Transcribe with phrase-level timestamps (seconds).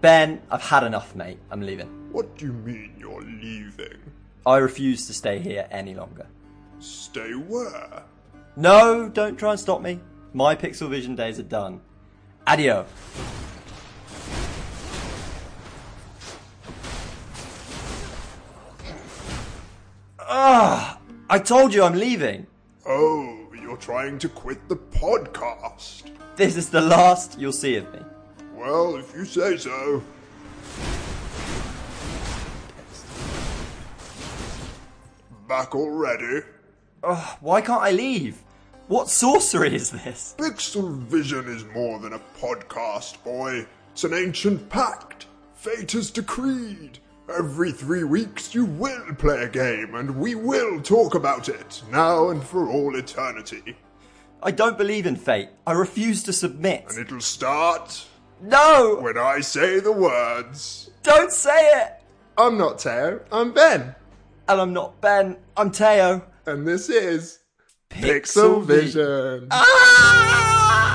[0.00, 1.38] Ben, I've had enough, mate.
[1.50, 1.88] I'm leaving.
[2.10, 3.98] What do you mean you're leaving?
[4.46, 6.26] I refuse to stay here any longer.
[6.78, 8.02] Stay where?
[8.56, 10.00] No, don't try and stop me.
[10.32, 11.82] My Pixel Vision days are done.
[12.46, 12.86] Adio.
[20.18, 20.98] Ah,
[21.28, 22.46] I told you I'm leaving.
[22.86, 26.10] Oh, you're trying to quit the podcast.
[26.36, 28.00] This is the last you'll see of me.
[28.60, 30.02] Well, if you say so.
[35.48, 36.44] Back already?
[37.02, 38.42] Ugh, why can't I leave?
[38.88, 40.34] What sorcery is this?
[40.36, 43.66] Pixel Vision is more than a podcast, boy.
[43.92, 45.24] It's an ancient pact.
[45.54, 46.98] Fate has decreed.
[47.34, 52.28] Every three weeks you will play a game, and we will talk about it, now
[52.28, 53.78] and for all eternity.
[54.42, 55.48] I don't believe in fate.
[55.66, 56.84] I refuse to submit.
[56.90, 58.04] And it'll start
[58.42, 58.98] No!
[59.00, 60.90] when I say the words.
[61.02, 62.02] Don't say it!
[62.38, 63.94] I'm not Teo, I'm Ben.
[64.48, 66.26] And I'm not Ben, I'm Teo.
[66.46, 67.40] And this is
[67.90, 69.48] Pixel Pixel Vision.
[69.50, 70.89] Ah!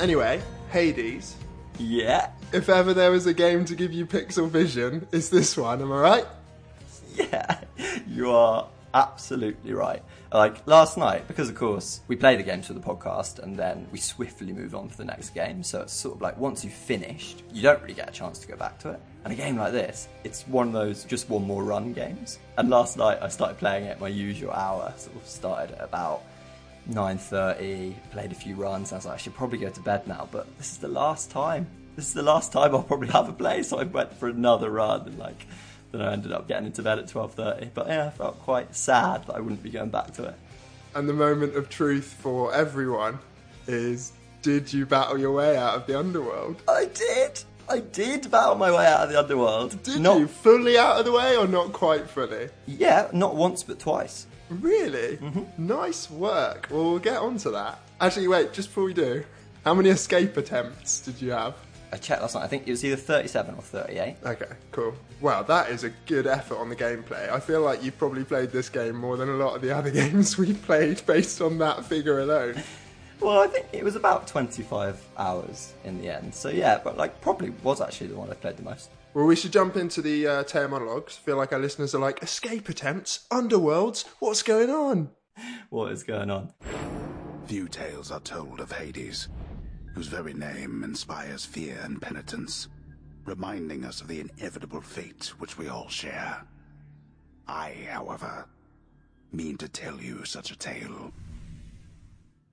[0.00, 1.36] Anyway, Hades.
[1.78, 5.80] Yeah, If ever there was a game to give you Pixel Vision, it's this one,
[5.80, 6.26] am I right?
[7.16, 7.60] yeah,
[8.06, 10.02] you are absolutely right.
[10.32, 13.86] Like last night, because of course we play the games for the podcast and then
[13.92, 15.62] we swiftly move on to the next game.
[15.62, 18.48] So it's sort of like once you've finished, you don't really get a chance to
[18.48, 19.00] go back to it.
[19.24, 22.38] And a game like this, it's one of those just one more run games.
[22.58, 24.92] And last night I started playing it my usual hour.
[24.96, 26.22] Sort of started at about
[26.88, 28.92] 9.30, played a few runs.
[28.92, 31.30] I was like, I should probably go to bed now, but this is the last
[31.30, 31.66] time.
[31.96, 33.62] This is the last time I'll probably have a play.
[33.62, 35.46] So I went for another run and like,
[35.92, 37.70] then I ended up getting into bed at 12.30.
[37.74, 40.34] But yeah, I felt quite sad that I wouldn't be going back to it.
[40.94, 43.18] And the moment of truth for everyone
[43.66, 44.12] is
[44.42, 46.62] did you battle your way out of the underworld?
[46.66, 47.42] I did!
[47.68, 49.80] I did battle my way out of the underworld.
[49.82, 50.26] Did not, you?
[50.26, 52.48] Fully out of the way or not quite fully?
[52.66, 54.26] Yeah, not once but twice.
[54.50, 55.16] Really?
[55.16, 55.66] Mm-hmm.
[55.66, 56.68] Nice work.
[56.70, 57.80] Well, we'll get on to that.
[58.00, 59.24] Actually, wait, just before we do,
[59.64, 61.54] how many escape attempts did you have?
[61.92, 62.44] I checked last night.
[62.44, 64.16] I think it was either 37 or 38.
[64.24, 64.94] Okay, cool.
[65.20, 67.28] Wow, that is a good effort on the gameplay.
[67.28, 69.90] I feel like you've probably played this game more than a lot of the other
[70.02, 72.62] games we've played based on that figure alone.
[73.20, 76.34] Well, I think it was about 25 hours in the end.
[76.34, 78.88] So yeah, but like probably was actually the one I played the most.
[79.12, 81.18] Well, we should jump into the uh, Teo monologues.
[81.18, 83.26] I feel like our listeners are like, escape attempts?
[83.32, 84.04] Underworlds?
[84.20, 85.10] What's going on?
[85.70, 86.54] What is going on?
[87.46, 89.26] Few tales are told of Hades,
[89.94, 92.68] whose very name inspires fear and penitence,
[93.24, 96.46] reminding us of the inevitable fate which we all share.
[97.48, 98.46] I, however,
[99.32, 101.12] mean to tell you such a tale.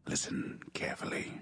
[0.08, 1.34] Listen carefully.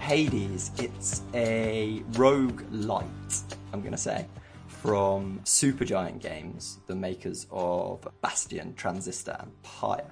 [0.00, 4.26] Hades, it's a roguelite, I'm going to say,
[4.66, 10.10] from Supergiant Games, the makers of Bastion, Transistor, and Pyre.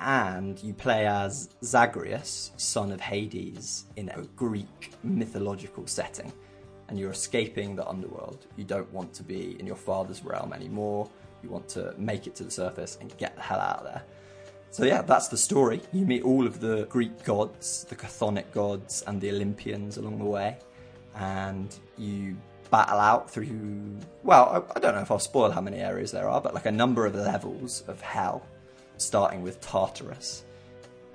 [0.00, 6.32] And you play as Zagreus, son of Hades, in a Greek mythological setting.
[6.88, 8.46] And you're escaping the underworld.
[8.56, 11.10] You don't want to be in your father's realm anymore.
[11.42, 14.04] You want to make it to the surface and get the hell out of there.
[14.70, 15.80] So yeah, that's the story.
[15.92, 20.24] You meet all of the Greek gods, the Chthonic gods, and the Olympians along the
[20.24, 20.58] way,
[21.16, 22.36] and you
[22.70, 23.96] battle out through.
[24.22, 26.66] Well, I, I don't know if I'll spoil how many areas there are, but like
[26.66, 28.46] a number of levels of hell,
[28.98, 30.44] starting with Tartarus.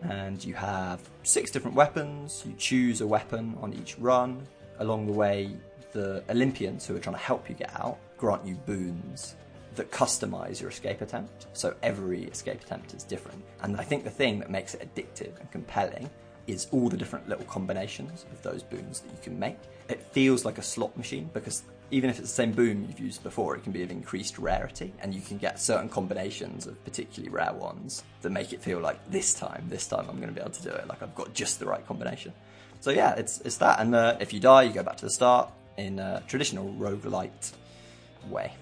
[0.02, 2.44] And you have six different weapons.
[2.46, 4.46] You choose a weapon on each run.
[4.80, 5.56] Along the way,
[5.94, 9.36] the Olympians who are trying to help you get out grant you boons
[9.76, 11.48] that customize your escape attempt.
[11.54, 13.44] So every escape attempt is different.
[13.62, 16.10] And I think the thing that makes it addictive and compelling
[16.48, 19.58] is all the different little combinations of those boons that you can make.
[19.90, 23.24] It feels like a slot machine because even if it's the same boon you've used
[23.24, 27.32] before, it can be of increased rarity and you can get certain combinations of particularly
[27.32, 30.42] rare ones that make it feel like this time, this time I'm going to be
[30.42, 30.88] able to do it.
[30.88, 32.34] Like I've got just the right combination.
[32.82, 33.80] So yeah, it's, it's that.
[33.80, 37.54] And uh, if you die, you go back to the start in a traditional roguelite
[38.30, 38.54] way.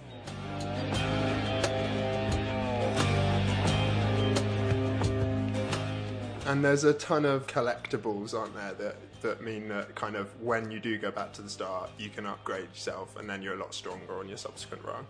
[6.51, 10.69] And there's a ton of collectibles, aren't there, that, that mean that kind of when
[10.69, 13.57] you do go back to the start, you can upgrade yourself and then you're a
[13.57, 15.05] lot stronger on your subsequent run,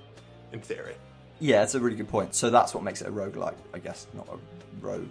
[0.52, 0.94] in theory.
[1.40, 2.36] Yeah, it's a really good point.
[2.36, 4.38] So that's what makes it a roguelike, I guess, not a
[4.86, 5.08] rogue,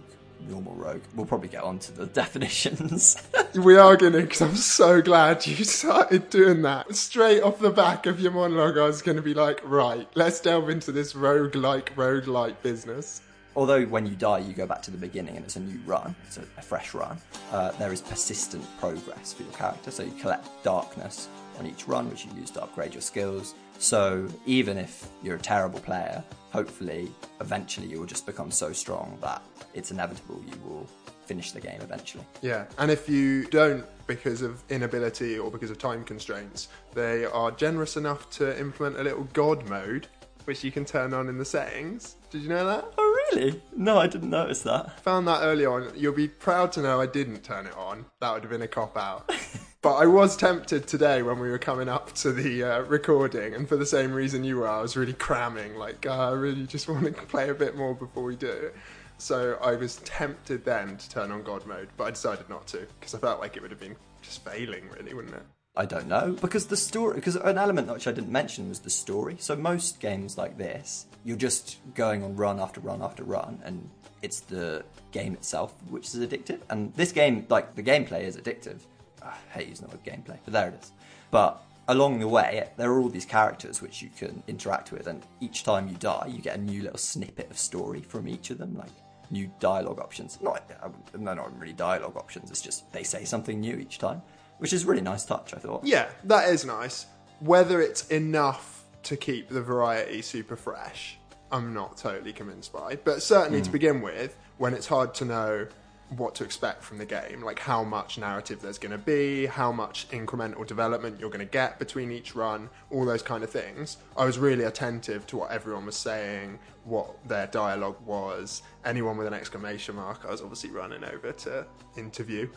[0.48, 1.02] normal rogue.
[1.14, 3.16] We'll probably get on to the definitions.
[3.54, 6.94] We are going to, because I'm so glad you started doing that.
[6.94, 10.38] Straight off the back of your monologue, I was going to be like, right, let's
[10.38, 13.22] delve into this rogue-like, rogue-like business.
[13.56, 16.14] Although when you die, you go back to the beginning and it's a new run,
[16.26, 17.18] it's a, a fresh run.
[17.50, 21.28] Uh, there is persistent progress for your character, so you collect darkness
[21.58, 23.54] on each run, which you use to upgrade your skills.
[23.78, 27.10] So even if you're a terrible player, hopefully,
[27.40, 29.42] eventually you will just become so strong that
[29.74, 30.86] it's inevitable you will
[31.26, 32.24] finish the game eventually.
[32.42, 37.52] Yeah, and if you don't because of inability or because of time constraints, they are
[37.52, 40.08] generous enough to implement a little god mode,
[40.44, 42.16] which you can turn on in the settings.
[42.30, 42.84] Did you know that?
[42.98, 43.62] Oh, really?
[43.76, 45.00] No, I didn't notice that.
[45.02, 45.92] Found that early on.
[45.94, 48.04] You'll be proud to know I didn't turn it on.
[48.20, 49.30] That would have been a cop out.
[49.82, 53.68] but I was tempted today when we were coming up to the uh, recording, and
[53.68, 55.76] for the same reason you were, I was really cramming.
[55.76, 58.70] Like, uh, I really just want to play a bit more before we do.
[59.16, 62.86] So I was tempted then to turn on God mode, but I decided not to
[62.98, 65.42] because I felt like it would have been just failing, really, wouldn't it?
[65.76, 68.90] I don't know because the story because an element which I didn't mention was the
[68.90, 69.36] story.
[69.38, 73.88] So most games like this, you're just going on run after run after run, and
[74.20, 76.60] it's the game itself which is addictive.
[76.68, 78.80] And this game, like the gameplay, is addictive.
[79.22, 80.92] I hate using the word gameplay, but there it is.
[81.30, 85.22] But along the way, there are all these characters which you can interact with, and
[85.40, 88.58] each time you die, you get a new little snippet of story from each of
[88.58, 88.90] them, like
[89.30, 90.38] new dialogue options.
[90.40, 92.50] Not, um, they're not really dialogue options.
[92.50, 94.22] It's just they say something new each time,
[94.58, 95.54] which is a really nice touch.
[95.54, 95.84] I thought.
[95.84, 97.06] Yeah, that is nice.
[97.40, 101.18] Whether it's enough to keep the variety super fresh,
[101.50, 102.96] I'm not totally convinced by.
[102.96, 103.72] But certainly to hmm.
[103.72, 105.66] begin with, when it's hard to know
[106.16, 109.70] what to expect from the game, like how much narrative there's going to be, how
[109.70, 113.98] much incremental development you're going to get between each run, all those kind of things.
[114.16, 118.62] I was really attentive to what everyone was saying, what their dialogue was.
[118.84, 121.66] Anyone with an exclamation mark, I was obviously running over to
[121.96, 122.48] interview.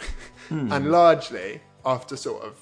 [0.49, 0.71] Hmm.
[0.73, 2.59] and largely, after sort of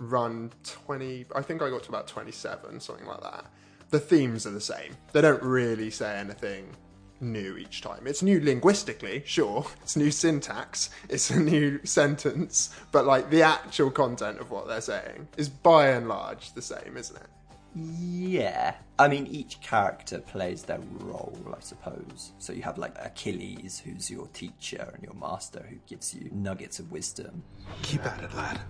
[0.00, 3.46] run 20, I think I got to about 27, something like that.
[3.90, 4.96] The themes are the same.
[5.12, 6.74] They don't really say anything
[7.22, 8.06] new each time.
[8.06, 9.64] It's new linguistically, sure.
[9.82, 10.90] It's new syntax.
[11.08, 12.74] It's a new sentence.
[12.90, 16.96] But like the actual content of what they're saying is by and large the same,
[16.96, 17.28] isn't it?
[17.74, 18.74] Yeah.
[18.98, 22.32] I mean, each character plays their role, I suppose.
[22.38, 26.78] So you have like Achilles, who's your teacher, and your master, who gives you nuggets
[26.78, 27.42] of wisdom.
[27.82, 28.60] Keep at it, lad.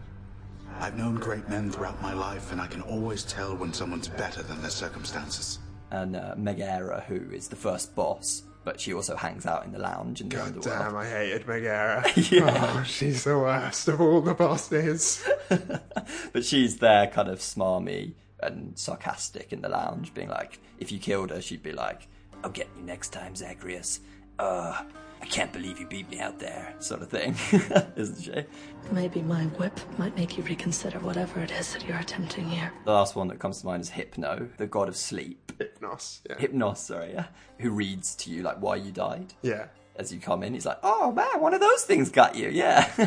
[0.78, 4.43] I've known great men throughout my life, and I can always tell when someone's better
[4.43, 5.58] than their circumstances.
[5.93, 9.79] And uh, Megara, who is the first boss, but she also hangs out in the
[9.79, 10.79] lounge in the God underworld.
[10.79, 12.03] damn, I hated Megara.
[12.17, 12.75] Yeah.
[12.79, 15.23] Oh, she's the worst of all the bosses.
[16.33, 20.99] But she's there, kind of smarmy and sarcastic in the lounge, being like, if you
[20.99, 22.09] killed her, she'd be like,
[22.43, 24.00] I'll get you next time, Zagreus.
[24.39, 24.83] Uh,
[25.22, 27.36] I can't believe you beat me out there, sort of thing,
[27.96, 28.44] isn't she?
[28.90, 32.72] Maybe my whip might make you reconsider whatever it is that you're attempting here.
[32.84, 35.52] The last one that comes to mind is Hypno, the god of sleep.
[35.58, 36.36] Hypnos, yeah.
[36.36, 37.26] Hypnos, sorry, yeah.
[37.60, 39.32] Who reads to you, like, why you died.
[39.42, 39.66] yeah.
[39.94, 42.90] As you come in, he's like, oh man, one of those things got you, yeah.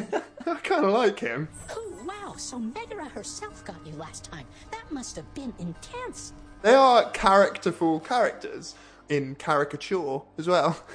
[0.45, 1.49] I kind of like him.
[1.71, 2.35] Oh, wow.
[2.37, 4.45] So Megara herself got you last time.
[4.71, 6.33] That must have been intense.
[6.61, 8.75] They are characterful characters
[9.09, 10.77] in caricature as well.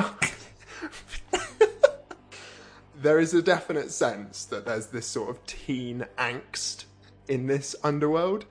[3.01, 6.85] there is a definite sense that there's this sort of teen angst
[7.27, 8.45] in this underworld.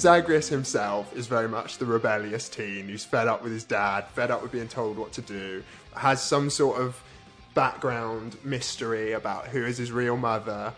[0.00, 4.30] Zagreus himself is very much the rebellious teen who's fed up with his dad, fed
[4.30, 5.62] up with being told what to do,
[5.94, 7.02] has some sort of
[7.54, 10.72] background mystery about who is his real mother.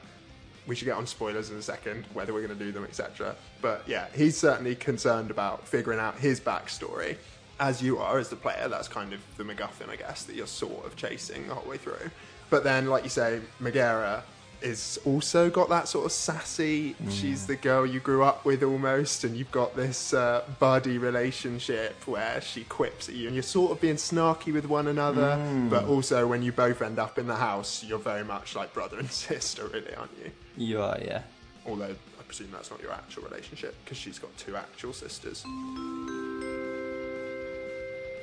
[0.66, 3.34] We should get on spoilers in a second, whether we're going to do them, etc.
[3.60, 7.16] But yeah, he's certainly concerned about figuring out his backstory.
[7.58, 10.46] As you are, as the player, that's kind of the MacGuffin, I guess, that you're
[10.46, 12.10] sort of chasing the whole way through.
[12.50, 14.22] But then, like you say, Megara
[14.62, 16.94] is also got that sort of sassy.
[17.10, 21.94] She's the girl you grew up with almost, and you've got this uh, buddy relationship
[22.06, 25.38] where she quips at you, and you're sort of being snarky with one another.
[25.68, 28.98] But also, when you both end up in the house, you're very much like brother
[28.98, 30.30] and sister, really, aren't you?
[30.56, 31.22] you are, yeah.
[31.66, 35.44] Although I presume that's not your actual relationship because she's got two actual sisters.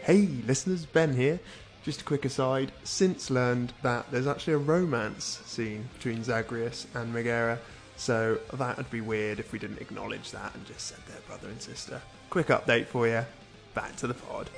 [0.04, 1.40] Hey, listeners, Ben here.
[1.84, 7.14] Just a quick aside, since learned that there's actually a romance scene between Zagreus and
[7.14, 7.58] Megara,
[7.96, 11.48] so that would be weird if we didn't acknowledge that and just said they're brother
[11.48, 12.02] and sister.
[12.30, 13.26] Quick update for you.
[13.74, 14.50] Back to the pod.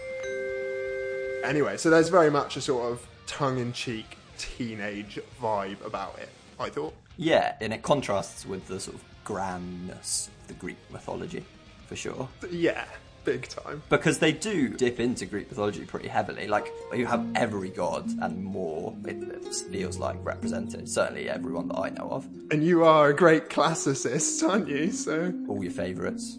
[1.44, 6.30] Anyway, so there's very much a sort of tongue in cheek teenage vibe about it,
[6.60, 6.94] I thought.
[7.18, 11.46] Yeah, and it contrasts with the sort of grandness of the Greek mythology,
[11.88, 12.28] for sure.
[12.50, 12.86] Yeah,
[13.24, 13.84] big time.
[13.90, 16.48] Because they do dip into Greek mythology pretty heavily.
[16.48, 20.90] Like, you have every god and more, it, feels like, represented.
[20.90, 22.28] Certainly everyone that I know of.
[22.52, 24.92] And you are a great classicist, aren't you?
[24.92, 26.38] So All your favourites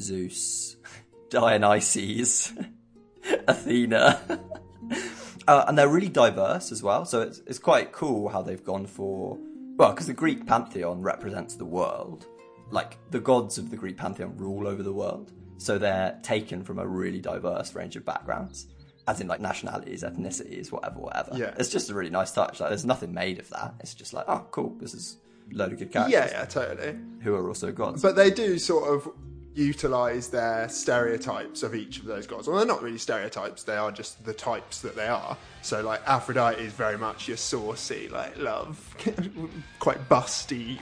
[0.00, 0.76] Zeus,
[1.30, 2.52] Dionysus,
[3.48, 4.20] Athena.
[5.48, 7.04] uh, and they're really diverse as well.
[7.04, 9.38] So it's, it's quite cool how they've gone for.
[9.76, 12.26] Well, because the Greek pantheon represents the world.
[12.70, 15.32] Like, the gods of the Greek pantheon rule over the world.
[15.64, 18.66] So they're taken from a really diverse range of backgrounds.
[19.08, 21.30] As in, like, nationalities, ethnicities, whatever, whatever.
[21.36, 21.54] Yeah.
[21.58, 22.60] It's just a really nice touch.
[22.60, 23.74] Like, there's nothing made of that.
[23.80, 24.76] It's just like, oh, cool.
[24.78, 25.16] This is
[25.50, 26.96] a load of good characters yeah, yeah, totally.
[27.20, 28.02] who are also gods.
[28.02, 29.10] But they do sort of
[29.54, 32.46] utilize their stereotypes of each of those gods.
[32.46, 35.36] Well, they're not really stereotypes; they are just the types that they are.
[35.62, 38.94] So, like Aphrodite is very much your saucy, like love,
[39.78, 40.78] quite busty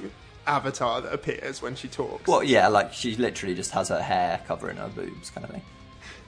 [0.46, 2.26] avatar that appears when she talks.
[2.26, 5.62] Well, yeah, like she literally just has her hair covering her boobs, kind of thing.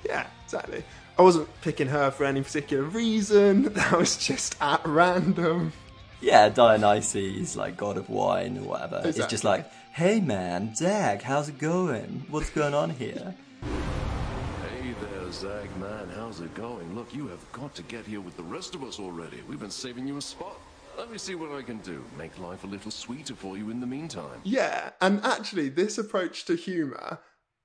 [0.04, 0.84] Yeah, exactly.
[1.18, 3.62] I wasn't picking her for any particular reason.
[3.74, 5.72] That was just at random.
[6.20, 9.02] Yeah, Dionysus, like god of wine or whatever.
[9.04, 12.24] It's just like, hey man, Dag, how's it going?
[12.30, 13.34] What's going on here?
[13.62, 16.94] Hey there, Zag man, how's it going?
[16.94, 19.42] Look, you have got to get here with the rest of us already.
[19.48, 20.58] We've been saving you a spot.
[20.96, 22.04] Let me see what I can do.
[22.16, 24.40] Make life a little sweeter for you in the meantime.
[24.44, 27.18] Yeah, and actually, this approach to humour,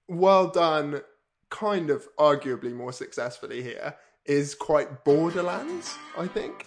[0.08, 1.02] well done,
[1.50, 3.96] kind of arguably more successfully here,
[4.26, 6.66] is quite Borderlands, I think.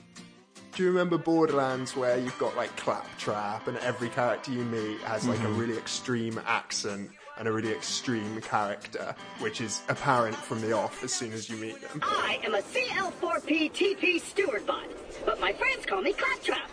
[0.75, 5.26] Do you remember Borderlands where you've got like Claptrap and every character you meet has
[5.26, 5.59] like a mm-hmm.
[5.59, 11.12] really extreme accent and a really extreme character, which is apparent from the off as
[11.12, 12.01] soon as you meet them?
[12.03, 14.87] I am a CL4P TP steward bot,
[15.25, 16.71] but my friends call me Claptrap.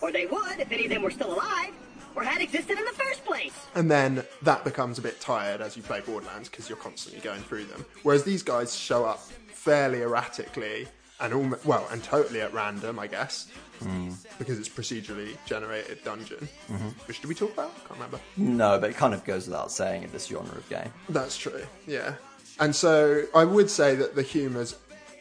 [0.00, 1.72] Or they would if any of them were still alive,
[2.14, 3.54] or had existed in the first place.
[3.74, 7.40] And then that becomes a bit tired as you play Borderlands because you're constantly going
[7.42, 7.84] through them.
[8.02, 10.88] Whereas these guys show up fairly erratically
[11.20, 13.48] and all well and totally at random, I guess,
[13.86, 14.10] Mm-hmm.
[14.38, 16.48] because it's procedurally generated dungeon.
[16.70, 16.88] Mm-hmm.
[17.06, 17.70] Which did we talk about?
[17.70, 18.20] I can't remember.
[18.36, 20.92] No, but it kind of goes without saying in this genre of game.
[21.08, 21.64] That's true.
[21.86, 22.14] Yeah.
[22.60, 24.76] And so I would say that the humour's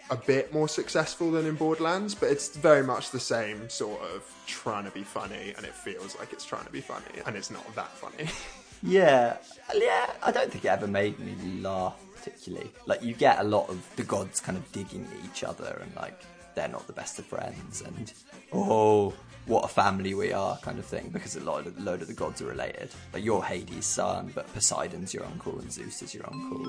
[0.10, 4.24] a bit more successful than in Borderlands, but it's very much the same sort of
[4.46, 7.50] trying to be funny, and it feels like it's trying to be funny, and it's
[7.50, 8.30] not that funny.
[8.84, 9.38] Yeah,
[9.76, 12.72] yeah, I don't think it ever made me laugh particularly.
[12.86, 15.96] Like, you get a lot of the gods kind of digging at each other and,
[15.96, 16.20] like,
[16.56, 18.14] they're not the best of friends and,
[18.54, 19.14] oh,
[19.46, 22.08] what a family we are kind of thing because a lot of, a load of
[22.08, 22.90] the gods are related.
[23.14, 26.60] Like, you're Hades' son, but Poseidon's your uncle and Zeus is your uncle.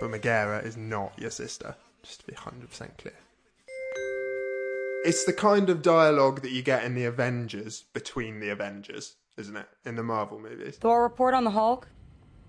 [0.00, 3.14] but Megara is not your sister, just to be 100% clear.
[5.04, 9.56] It's the kind of dialogue that you get in the Avengers between the Avengers, isn't
[9.56, 9.66] it?
[9.84, 10.76] In the Marvel movies.
[10.76, 11.88] Thor report on the Hulk?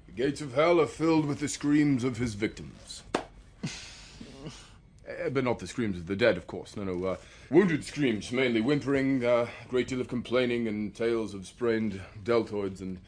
[0.06, 3.04] The gates of hell are filled with the screams of his victims.
[5.25, 6.77] Eh, but not the screams of the dead, of course.
[6.77, 7.03] No, no.
[7.03, 7.17] Uh,
[7.50, 12.82] wounded screams, mainly whimpering, a uh, great deal of complaining, and tales of sprained deltoids
[12.82, 13.00] and,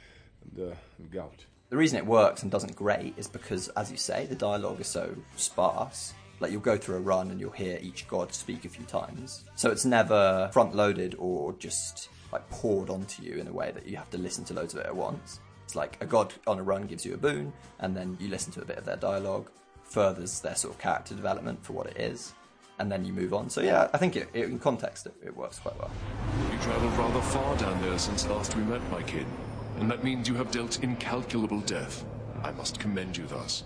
[0.55, 0.75] and uh,
[1.11, 1.45] gout.
[1.69, 4.87] The reason it works and doesn't great is because, as you say, the dialogue is
[4.87, 6.13] so sparse.
[6.39, 9.43] Like you'll go through a run and you'll hear each god speak a few times.
[9.55, 13.87] So it's never front loaded or just like poured onto you in a way that
[13.87, 15.39] you have to listen to loads of it at once.
[15.65, 18.53] It's like a god on a run gives you a boon, and then you listen
[18.53, 19.49] to a bit of their dialogue,
[19.87, 22.33] furthers their sort of character development for what it is,
[22.79, 23.49] and then you move on.
[23.49, 25.91] So yeah, I think it, it, in context it, it works quite well.
[26.51, 29.25] You traveled rather far down there since last we met, my kid.
[29.79, 32.03] And that means you have dealt incalculable death.
[32.43, 33.63] I must commend you thus.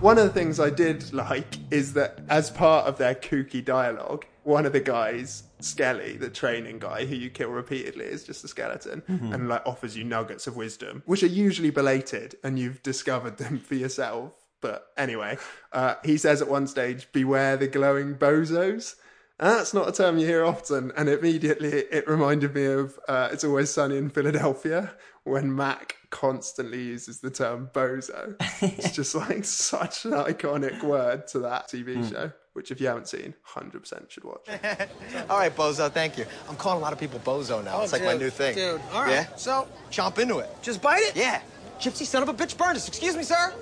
[0.00, 4.26] One of the things I did like is that as part of their kooky dialogue,
[4.42, 8.48] one of the guys, Skelly, the training guy who you kill repeatedly, is just a
[8.48, 9.02] skeleton
[9.32, 13.58] and like offers you nuggets of wisdom, which are usually belated, and you've discovered them
[13.58, 14.32] for yourself.
[14.60, 15.36] But anyway,
[15.72, 18.96] uh, he says at one stage, "Beware the glowing bozos."
[19.40, 23.28] And that's not a term you hear often, and immediately it reminded me of uh,
[23.32, 24.92] "It's Always Sunny in Philadelphia"
[25.24, 28.36] when Mac constantly uses the term bozo.
[28.62, 33.08] it's just like such an iconic word to that TV show, which if you haven't
[33.08, 34.48] seen, hundred percent should watch.
[35.28, 36.24] All right, Bozo, thank you.
[36.48, 37.82] I'm calling a lot of people Bozo now.
[37.82, 38.54] it's oh, like my new thing.
[38.54, 39.36] dude, all right, Yeah?
[39.36, 40.48] so- Chomp into it.
[40.62, 41.14] Just bite it?
[41.16, 41.40] Yeah.
[41.78, 42.88] Gypsy son of a bitch burned us.
[42.88, 43.52] Excuse me, sir.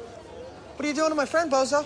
[0.77, 1.85] What are you doing to my friend, Bozo?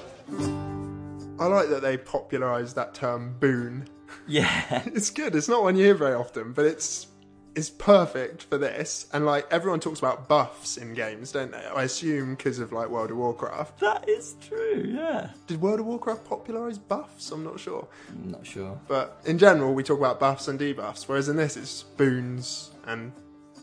[1.38, 3.88] I like that they popularised that term boon.
[4.26, 5.34] Yeah, It's good.
[5.34, 7.08] It's not one you hear very often, but it's
[7.56, 9.06] is perfect for this.
[9.12, 11.64] And like everyone talks about buffs in games, don't they?
[11.74, 13.80] I assume because of like World of Warcraft.
[13.80, 15.30] That is true, yeah.
[15.46, 17.32] Did World of Warcraft popularize buffs?
[17.32, 17.88] I'm not sure.
[18.10, 18.78] I'm not sure.
[18.86, 23.10] But in general, we talk about buffs and debuffs, whereas in this, it's boons and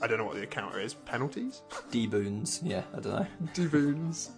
[0.01, 0.95] I don't know what the counter is.
[0.95, 1.61] Penalties?
[1.91, 3.27] D-boons, yeah, I don't know.
[3.53, 4.31] D-boons.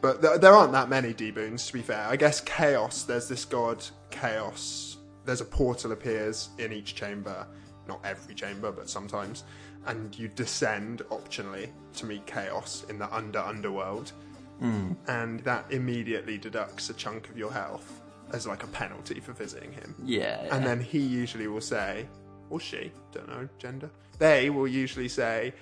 [0.00, 2.04] But th- there aren't that many D-boons, to be fair.
[2.08, 4.96] I guess Chaos, there's this god, Chaos.
[5.24, 7.46] There's a portal appears in each chamber.
[7.88, 9.44] Not every chamber, but sometimes.
[9.86, 14.12] And you descend optionally to meet Chaos in the under underworld.
[14.60, 14.92] Hmm.
[15.08, 18.00] And that immediately deducts a chunk of your health
[18.32, 19.94] as like a penalty for visiting him.
[20.04, 22.06] Yeah, And then he usually will say,
[22.50, 23.90] or she, don't know, gender.
[24.18, 25.52] They will usually say,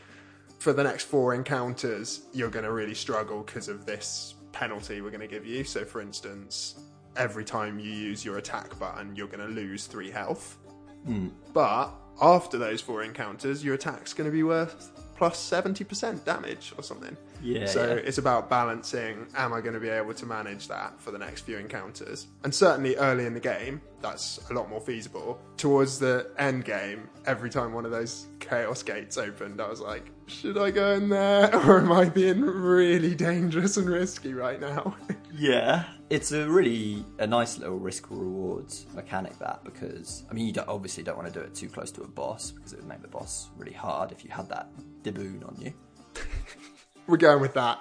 [0.58, 5.10] for the next four encounters, you're going to really struggle because of this penalty we're
[5.10, 5.64] going to give you.
[5.64, 6.78] So, for instance,
[7.16, 10.58] every time you use your attack button, you're going to lose three health.
[11.06, 11.28] Hmm.
[11.54, 16.82] But after those four encounters, your attack's going to be worth plus 70% damage or
[16.82, 17.14] something.
[17.42, 17.94] Yeah, So yeah.
[17.96, 21.42] it's about balancing am I going to be able to manage that for the next
[21.42, 22.26] few encounters?
[22.42, 25.38] And certainly early in the game, that's a lot more feasible.
[25.58, 30.10] Towards the end game, every time one of those chaos gates opened, I was like,
[30.26, 34.96] should I go in there or am I being really dangerous and risky right now?
[35.32, 40.52] Yeah, it's a really a nice little risk rewards mechanic that because I mean you
[40.52, 42.88] don't, obviously don't want to do it too close to a boss because it would
[42.88, 44.69] make the boss really hard if you had that
[45.02, 45.73] diboon on you.
[47.07, 47.79] We're going with that.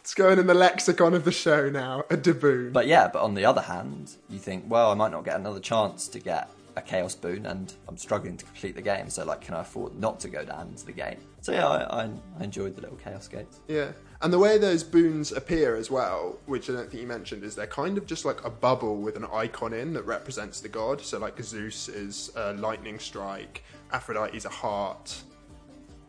[0.00, 2.72] It's going in the lexicon of the show now, a daboon.
[2.72, 5.60] But yeah, but on the other hand, you think, well, I might not get another
[5.60, 9.08] chance to get a chaos boon, and I'm struggling to complete the game.
[9.08, 11.18] So like, can I afford not to go down into the game?
[11.42, 13.60] So yeah, I, I, I enjoyed the little chaos gates.
[13.68, 13.92] Yeah.
[14.20, 17.54] And the way those boons appear as well, which I don't think you mentioned, is
[17.54, 21.00] they're kind of just like a bubble with an icon in that represents the god.
[21.00, 25.22] So, like, Zeus is a lightning strike, Aphrodite is a heart.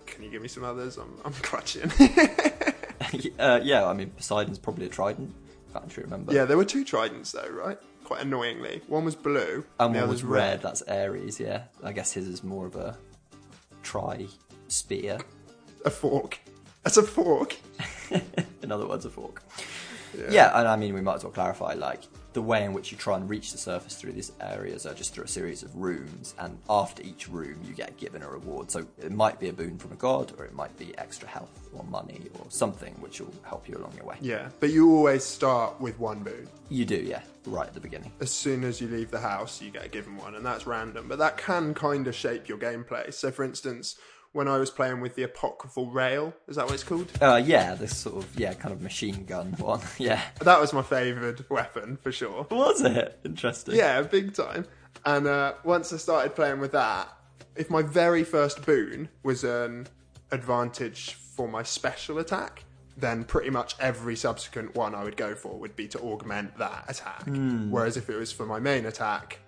[0.08, 0.98] Can you give me some others?
[0.98, 1.92] I'm, I'm clutching.
[3.40, 5.34] uh, yeah, I mean Poseidon's probably a trident.
[5.70, 6.34] If I actually remember.
[6.34, 7.78] yeah, there were two tridents, though, right?
[8.04, 8.82] Quite annoyingly.
[8.88, 10.64] One was blue, And the one was red.
[10.64, 11.40] That's Ares.
[11.40, 12.98] Yeah, I guess his is more of a
[13.84, 14.26] tri
[14.68, 15.20] spear.
[15.86, 16.40] A fork.
[16.84, 17.56] That's a fork.
[18.64, 19.44] In other words, a fork.
[20.30, 20.58] Yeah.
[20.60, 23.18] and I mean, we might as well clarify like the way in which you try
[23.18, 26.58] and reach the surface through these areas are just through a series of rooms, and
[26.70, 28.70] after each room, you get given a reward.
[28.70, 31.70] So it might be a boon from a god, or it might be extra health
[31.74, 34.18] or money or something which will help you along your way.
[34.22, 36.48] Yeah, but you always start with one boon.
[36.70, 38.12] You do, yeah, right at the beginning.
[38.22, 41.08] as soon as you leave the house, you get given one, and that's random.
[41.08, 43.12] But that can kind of shape your gameplay.
[43.12, 43.96] So, for instance,
[44.32, 47.12] when I was playing with the apocryphal rail, is that what it's called?
[47.22, 49.82] Uh, yeah, this sort of yeah, kind of machine gun one.
[49.98, 52.46] yeah, That was my favourite weapon for sure.
[52.52, 53.76] was it interesting?
[53.76, 54.66] Yeah, big time.
[55.06, 57.10] And uh, once I started playing with that,
[57.56, 59.88] if my very first boon was an
[60.32, 62.64] advantage for my special attack,
[62.98, 66.86] then pretty much every subsequent one I would go for would be to augment that
[66.88, 67.24] attack.
[67.70, 69.40] Whereas if it was for my main attack,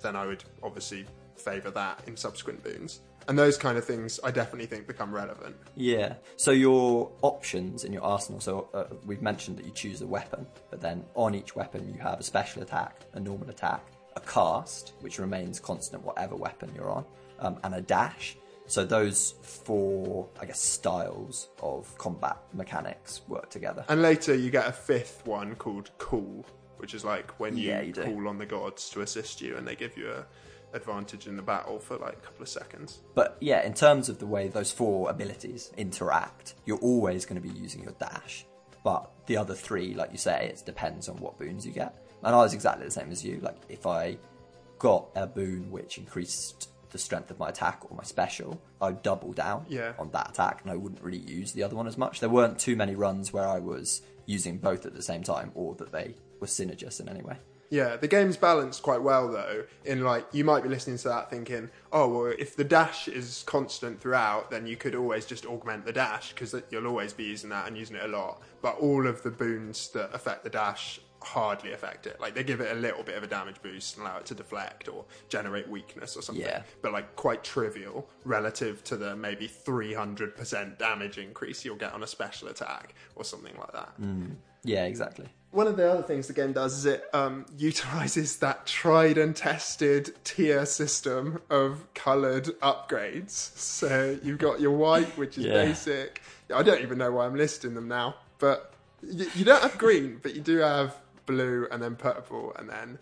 [0.00, 1.04] then I would obviously
[1.36, 3.00] favour that in subsequent boons.
[3.28, 5.54] And those kind of things I definitely think become relevant.
[5.76, 6.14] Yeah.
[6.36, 8.40] So your options in your arsenal.
[8.40, 12.00] So uh, we've mentioned that you choose a weapon, but then on each weapon you
[12.00, 13.86] have a special attack, a normal attack,
[14.16, 17.04] a cast, which remains constant whatever weapon you're on,
[17.40, 18.36] um, and a dash.
[18.66, 23.84] So those four, I guess, styles of combat mechanics work together.
[23.90, 26.46] And later you get a fifth one called Call,
[26.78, 29.66] which is like when you, Yeah, you call on the gods to assist you and
[29.66, 30.26] they give you a
[30.74, 33.00] advantage in the battle for like a couple of seconds.
[33.14, 37.46] But yeah, in terms of the way those four abilities interact, you're always going to
[37.48, 38.44] be using your dash.
[38.84, 41.94] But the other three, like you say, it depends on what boons you get.
[42.22, 43.38] And I was exactly the same as you.
[43.40, 44.18] Like if I
[44.78, 49.32] got a boon which increased the strength of my attack or my special, I'd double
[49.32, 49.92] down Yeah.
[49.98, 52.20] on that attack and I wouldn't really use the other one as much.
[52.20, 55.74] There weren't too many runs where I was using both at the same time or
[55.76, 57.36] that they were synergist in any way.
[57.70, 59.64] Yeah, the game's balanced quite well though.
[59.84, 63.44] In like, you might be listening to that thinking, oh, well, if the dash is
[63.46, 67.50] constant throughout, then you could always just augment the dash because you'll always be using
[67.50, 68.42] that and using it a lot.
[68.62, 72.20] But all of the boons that affect the dash hardly affect it.
[72.20, 74.34] Like, they give it a little bit of a damage boost and allow it to
[74.34, 76.44] deflect or generate weakness or something.
[76.44, 76.62] Yeah.
[76.80, 82.06] But like, quite trivial relative to the maybe 300% damage increase you'll get on a
[82.06, 84.00] special attack or something like that.
[84.00, 84.36] Mm.
[84.64, 85.26] Yeah, exactly.
[85.50, 89.34] One of the other things the game does is it um, utilizes that tried and
[89.34, 93.30] tested tier system of coloured upgrades.
[93.56, 95.64] So you've got your white, which is Yeah.
[95.64, 96.20] basic.
[96.54, 100.20] I don't even know why I'm listing them now, but you, you don't have green,
[100.22, 102.98] but you do have blue and then purple and then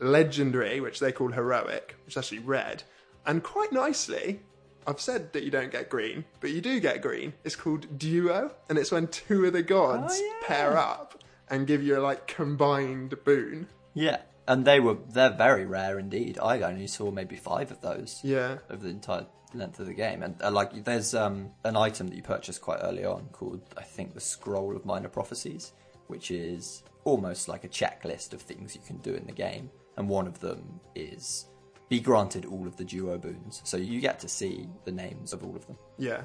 [0.00, 2.82] legendary, which they call heroic, which is actually red.
[3.26, 4.40] And quite nicely,
[4.86, 7.34] I've said that you don't get green, but you do get green.
[7.44, 10.46] It's called duo, and it's when two of the gods Oh, yeah.
[10.46, 11.17] pair up
[11.50, 13.68] and give you a like combined boon.
[13.94, 16.38] Yeah, and they were they're very rare indeed.
[16.42, 18.20] I only saw maybe five of those.
[18.22, 18.58] Yeah.
[18.70, 22.16] over the entire length of the game, and uh, like there's um, an item that
[22.16, 25.72] you purchase quite early on called I think the Scroll of Minor Prophecies,
[26.08, 30.08] which is almost like a checklist of things you can do in the game, and
[30.08, 31.46] one of them is
[31.88, 35.42] be granted all of the duo boons, so you get to see the names of
[35.42, 35.78] all of them.
[35.96, 36.22] Yeah.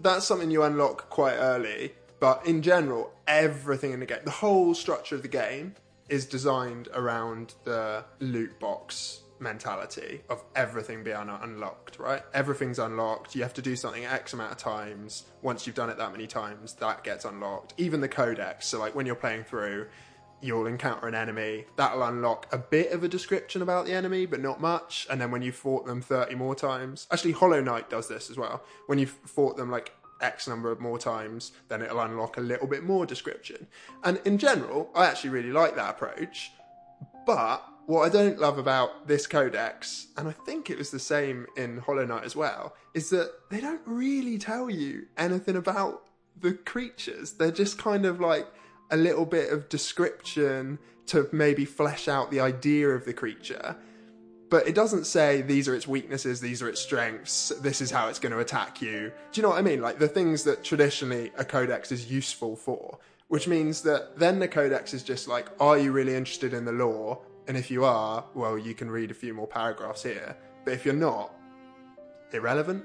[0.00, 4.74] That's something you unlock quite early, but in general, everything in the game, the whole
[4.74, 5.74] structure of the game
[6.08, 12.22] is designed around the loot box mentality of everything being un- unlocked, right?
[12.32, 13.34] Everything's unlocked.
[13.34, 15.24] You have to do something X amount of times.
[15.42, 17.74] Once you've done it that many times, that gets unlocked.
[17.76, 18.66] Even the codex.
[18.66, 19.86] So, like when you're playing through,
[20.40, 24.38] you'll encounter an enemy that'll unlock a bit of a description about the enemy but
[24.40, 28.06] not much and then when you've fought them 30 more times actually hollow knight does
[28.08, 32.00] this as well when you've fought them like x number of more times then it'll
[32.00, 33.66] unlock a little bit more description
[34.04, 36.52] and in general i actually really like that approach
[37.26, 41.46] but what I don't love about this codex, and I think it was the same
[41.56, 46.02] in Hollow Knight as well, is that they don't really tell you anything about
[46.40, 47.32] the creatures.
[47.32, 48.46] They're just kind of like
[48.90, 53.76] a little bit of description to maybe flesh out the idea of the creature.
[54.48, 58.08] But it doesn't say these are its weaknesses, these are its strengths, this is how
[58.08, 59.10] it's going to attack you.
[59.32, 59.80] Do you know what I mean?
[59.80, 62.98] Like the things that traditionally a codex is useful for.
[63.28, 66.70] Which means that then the codex is just like, are you really interested in the
[66.70, 67.20] lore?
[67.48, 70.36] And if you are, well, you can read a few more paragraphs here.
[70.64, 71.34] But if you're not,
[72.32, 72.84] irrelevant.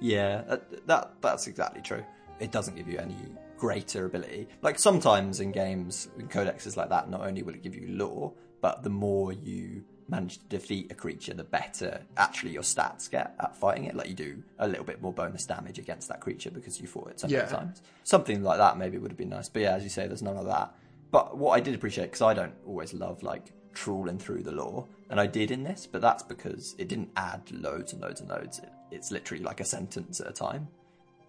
[0.00, 2.04] Yeah, that, that that's exactly true.
[2.40, 3.16] It doesn't give you any
[3.56, 4.48] greater ability.
[4.62, 8.32] Like sometimes in games, in codexes like that, not only will it give you lore,
[8.60, 13.34] but the more you manage to defeat a creature, the better actually your stats get
[13.40, 13.94] at fighting it.
[13.94, 17.10] Like you do a little bit more bonus damage against that creature because you fought
[17.10, 17.38] it so Yeah.
[17.40, 17.82] many times.
[18.04, 19.48] Something like that maybe would have been nice.
[19.48, 20.74] But yeah, as you say, there's none of that.
[21.10, 24.86] But what I did appreciate, because I don't always love like trawling through the lore,
[25.10, 28.28] and I did in this, but that's because it didn't add loads and loads and
[28.30, 28.58] loads.
[28.58, 30.68] It, it's literally like a sentence at a time,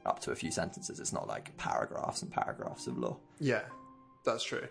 [0.06, 1.00] up to a few sentences.
[1.00, 3.18] It's not like paragraphs and paragraphs of lore.
[3.40, 3.62] Yeah,
[4.26, 4.68] that's true.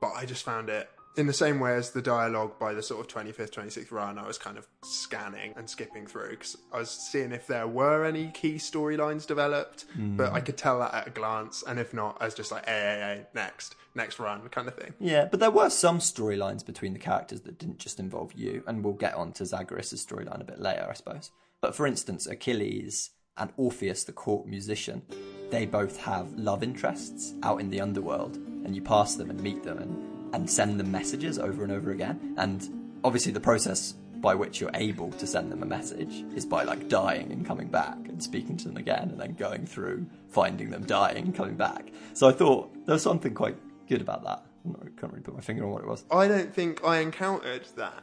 [0.00, 3.00] But I just found it in the same way as the dialogue by the sort
[3.00, 6.90] of 25th, 26th run, I was kind of scanning and skipping through because I was
[6.90, 10.16] seeing if there were any key storylines developed, hmm.
[10.16, 11.64] but I could tell that at a glance.
[11.66, 14.76] And if not, I was just like, hey, hey, hey, next, next run kind of
[14.76, 14.94] thing.
[15.00, 18.84] Yeah, but there were some storylines between the characters that didn't just involve you, and
[18.84, 21.30] we'll get on to Zagreus' storyline a bit later, I suppose.
[21.60, 25.02] But for instance, Achilles and Orpheus, the court musician,
[25.50, 29.62] they both have love interests out in the underworld, and you pass them and meet
[29.62, 32.34] them and, and send them messages over and over again.
[32.38, 36.62] And obviously, the process by which you're able to send them a message is by
[36.62, 40.70] like dying and coming back and speaking to them again, and then going through finding
[40.70, 41.90] them dying and coming back.
[42.12, 43.56] So I thought there was something quite
[43.88, 44.44] good about that.
[44.64, 46.04] Not- can't really put my finger on what it was.
[46.10, 48.02] I don't think I encountered that.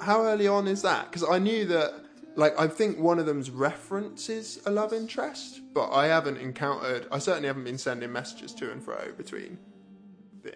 [0.00, 1.10] How early on is that?
[1.10, 1.92] Because I knew that,
[2.36, 7.06] like, I think one of them's references a love interest, but I haven't encountered.
[7.12, 9.58] I certainly haven't been sending messages to and fro between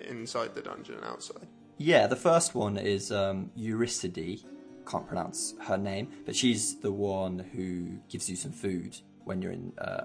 [0.09, 1.47] inside the dungeon and outside.
[1.79, 4.45] Yeah, the first one is um, Eurycide.
[4.91, 9.53] Can't pronounce her name, but she's the one who gives you some food when you're
[9.53, 10.05] in uh,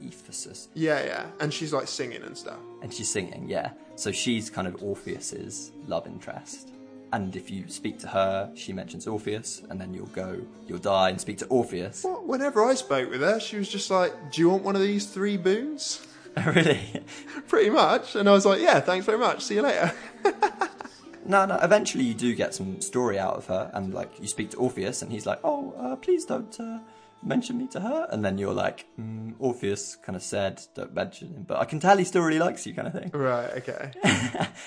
[0.00, 2.58] Ephesus, Yeah, yeah, and she's like singing and stuff.
[2.82, 3.48] and she's singing.
[3.48, 6.72] Yeah, so she's kind of Orpheus's love interest.
[7.12, 11.10] And if you speak to her, she mentions Orpheus, and then you'll go, you'll die
[11.10, 12.04] and speak to Orpheus.
[12.04, 14.82] Well, whenever I spoke with her, she was just like, "Do you want one of
[14.82, 16.06] these three boons?"
[16.46, 16.80] really?
[17.48, 19.42] Pretty much, and I was like, "Yeah, thanks very much.
[19.44, 19.92] See you later."
[21.26, 21.58] No, no.
[21.62, 25.02] Eventually, you do get some story out of her, and like you speak to Orpheus,
[25.02, 26.78] and he's like, "Oh, uh, please don't uh,
[27.22, 31.28] mention me to her." And then you're like, mm, "Orpheus kind of said don't mention
[31.34, 33.10] him, but I can tell he still really likes you," kind of thing.
[33.12, 33.50] right.
[33.58, 33.92] Okay.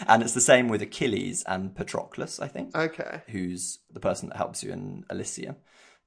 [0.08, 3.21] And it's the same with Achilles and Patroclus, I think, Okay.
[3.30, 5.56] who's the person that helps you in Elysium,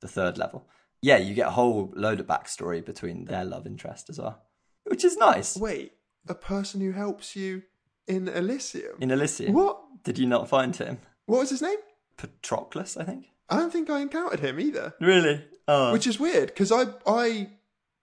[0.00, 0.68] the third level.
[1.02, 4.42] Yeah, you get a whole load of backstory between their love interest as well,
[4.86, 5.56] which is nice.
[5.56, 5.92] Wait,
[6.28, 7.62] a person who helps you
[8.06, 8.96] in Elysium.
[9.00, 9.80] In Elysium, What?
[10.04, 10.98] did you not find him?
[11.26, 11.78] What was his name?
[12.16, 13.26] Patroclus, I think.
[13.48, 14.94] I don't think I encountered him either.
[15.00, 15.44] Really?
[15.68, 17.50] Oh, which is weird because I I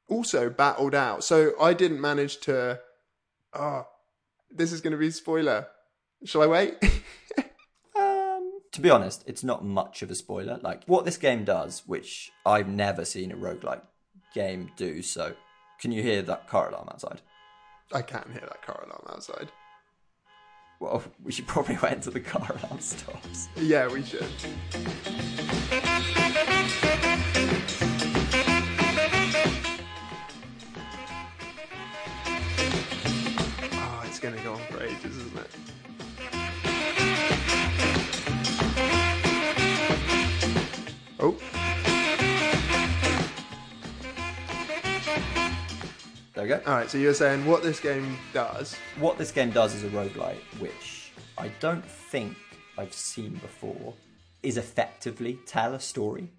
[0.09, 2.79] also battled out, so I didn't manage to.
[3.53, 3.87] Oh,
[4.51, 5.67] this is going to be a spoiler.
[6.25, 6.75] Shall I wait?
[7.95, 10.59] Um, to be honest, it's not much of a spoiler.
[10.61, 13.81] Like what this game does, which I've never seen a roguelike
[14.33, 15.01] game do.
[15.03, 15.35] So,
[15.79, 17.21] can you hear that car alarm outside?
[17.91, 19.51] I can hear that car alarm outside.
[20.79, 23.49] Well, we should probably wait until the car alarm stops.
[23.55, 24.27] Yeah, we should.
[46.47, 46.61] Go.
[46.65, 48.75] All right, so you're saying what this game does?
[48.99, 52.35] What this game does is a roguelite, which I don't think
[52.77, 53.93] I've seen before,
[54.41, 56.33] is effectively tell a story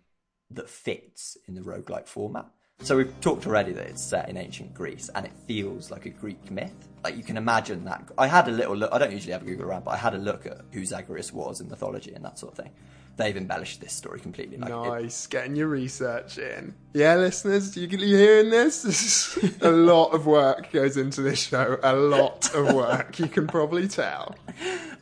[0.50, 2.46] that fits in the roguelike format.
[2.80, 6.10] So we've talked already that it's set in ancient Greece and it feels like a
[6.10, 6.74] Greek myth.
[7.02, 8.10] Like you can imagine that.
[8.18, 10.14] I had a little look, I don't usually have a Google around, but I had
[10.14, 12.72] a look at who Zagreus was in mythology and that sort of thing.
[13.16, 14.56] They've embellished this story completely.
[14.56, 16.74] Like it- Nice, getting your research in.
[16.92, 18.50] Yeah, listeners, you, you hearing?
[18.50, 21.78] This a lot of work goes into this show.
[21.82, 23.18] A lot of work.
[23.18, 24.34] You can probably tell.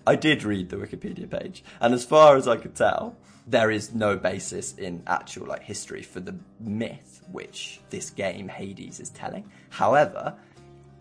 [0.07, 3.95] I did read the Wikipedia page, and as far as I could tell, there is
[3.95, 9.51] no basis in actual like history for the myth which this game Hades is telling.
[9.71, 10.35] However,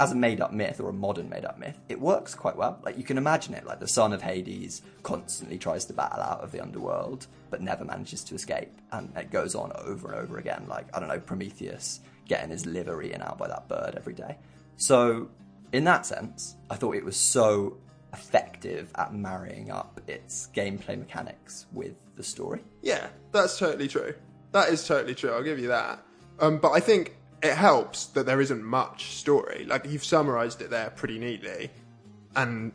[0.02, 2.80] as a made-up myth or a modern made-up myth, it works quite well.
[2.84, 6.40] Like you can imagine it, like the son of Hades constantly tries to battle out
[6.40, 10.40] of the underworld, but never manages to escape, and it goes on over and over
[10.40, 10.66] again.
[10.68, 14.40] Like I don't know, Prometheus getting his liver eaten out by that bird every day.
[14.76, 15.30] So,
[15.72, 17.78] in that sense, I thought it was so
[18.12, 22.64] effective at marrying up its gameplay mechanics with the story.
[22.82, 24.16] Yeah, that's totally true.
[24.52, 25.30] That is totally true.
[25.30, 26.04] I'll give you that.
[26.40, 29.66] Um, but I think it helps that there isn't much story.
[29.68, 31.72] Like you've summarized it there pretty neatly,
[32.36, 32.72] and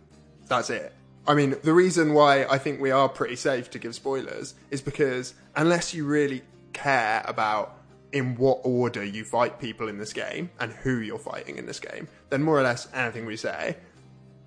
[0.47, 0.93] that's it.
[1.27, 4.81] I mean, the reason why I think we are pretty safe to give spoilers is
[4.81, 7.77] because unless you really care about
[8.13, 11.81] in what order you fight people in this game and who you're fighting in this
[11.81, 13.77] game, then more or less anything we say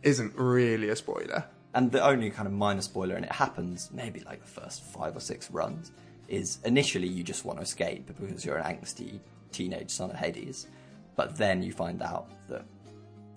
[0.03, 1.45] isn't really a spoiler.
[1.73, 5.15] And the only kind of minor spoiler, and it happens maybe like the first five
[5.15, 5.91] or six runs,
[6.27, 9.19] is initially you just want to escape because you're an angsty
[9.52, 10.68] teenage son of Hades,
[11.16, 12.66] but then you find out that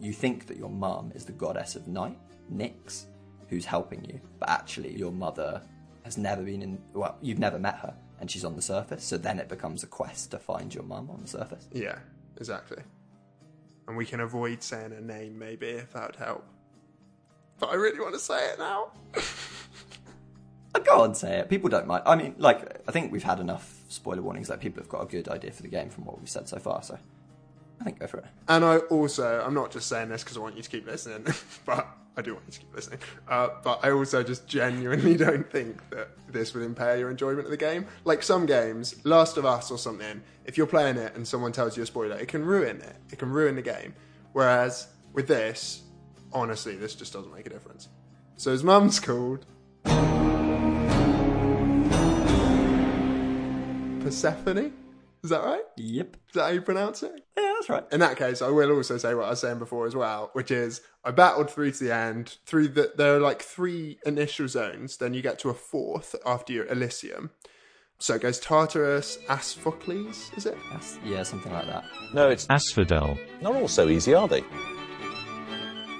[0.00, 2.18] you think that your mum is the goddess of night,
[2.52, 3.06] Nyx,
[3.48, 5.62] who's helping you, but actually your mother
[6.04, 9.16] has never been in, well, you've never met her, and she's on the surface, so
[9.16, 11.68] then it becomes a quest to find your mum on the surface.
[11.72, 11.98] Yeah,
[12.36, 12.82] exactly.
[13.86, 16.44] And we can avoid saying a name maybe if that would help.
[17.58, 18.92] But I really want to say it now.
[20.84, 21.48] Go on, say it.
[21.48, 22.02] People don't mind.
[22.06, 25.06] I mean, like, I think we've had enough spoiler warnings that people have got a
[25.06, 26.98] good idea for the game from what we've said so far, so
[27.80, 28.24] I think go for it.
[28.48, 31.26] And I also, I'm not just saying this because I want you to keep listening,
[31.66, 33.00] but I do want you to keep listening.
[33.28, 37.50] Uh, but I also just genuinely don't think that this would impair your enjoyment of
[37.50, 37.86] the game.
[38.04, 41.76] Like some games, Last of Us or something, if you're playing it and someone tells
[41.76, 42.96] you a spoiler, it can ruin it.
[43.10, 43.94] It can ruin the game.
[44.32, 45.82] Whereas with this,
[46.32, 47.88] honestly, this just doesn't make a difference.
[48.36, 49.46] So his mum's called
[54.02, 54.72] Persephone.
[55.22, 55.62] Is that right?
[55.76, 56.16] Yep.
[56.28, 57.12] Is that how you pronounce it?
[57.38, 57.84] Yeah, that's right.
[57.92, 60.50] In that case, I will also say what I was saying before as well, which
[60.50, 62.36] is I battled through to the end.
[62.44, 66.52] Through the there are like three initial zones, then you get to a fourth after
[66.52, 67.30] your Elysium.
[67.98, 70.58] So it goes Tartarus, Asphocles, is it?
[70.72, 71.84] Yes, yeah, something like that.
[72.12, 73.16] No, it's Asphodel.
[73.40, 74.42] not all so easy, are they?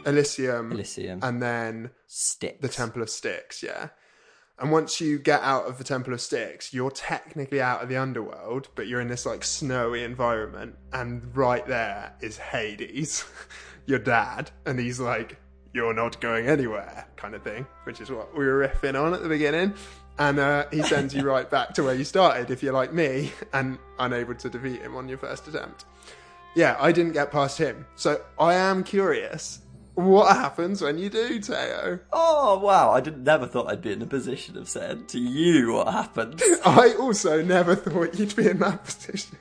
[0.04, 1.20] Elysium, Elysium.
[1.22, 2.58] and then Styx.
[2.60, 3.90] the Temple of Styx, yeah.
[4.58, 7.96] And once you get out of the Temple of Styx, you're technically out of the
[7.96, 13.24] underworld, but you're in this like snowy environment, and right there is Hades,
[13.86, 15.38] your dad, and he's like,
[15.72, 19.22] "You're not going anywhere," kind of thing, which is what we were riffing on at
[19.22, 19.74] the beginning.
[20.18, 23.32] And uh, he sends you right back to where you started if you're like me
[23.54, 25.86] and unable to defeat him on your first attempt.
[26.54, 29.60] Yeah, I didn't get past him, so I am curious.
[29.94, 32.00] What happens when you do, Teo?
[32.12, 32.92] Oh wow!
[32.92, 36.42] I didn't never thought I'd be in a position of saying to you what happens
[36.64, 39.38] I also never thought you'd be in that position.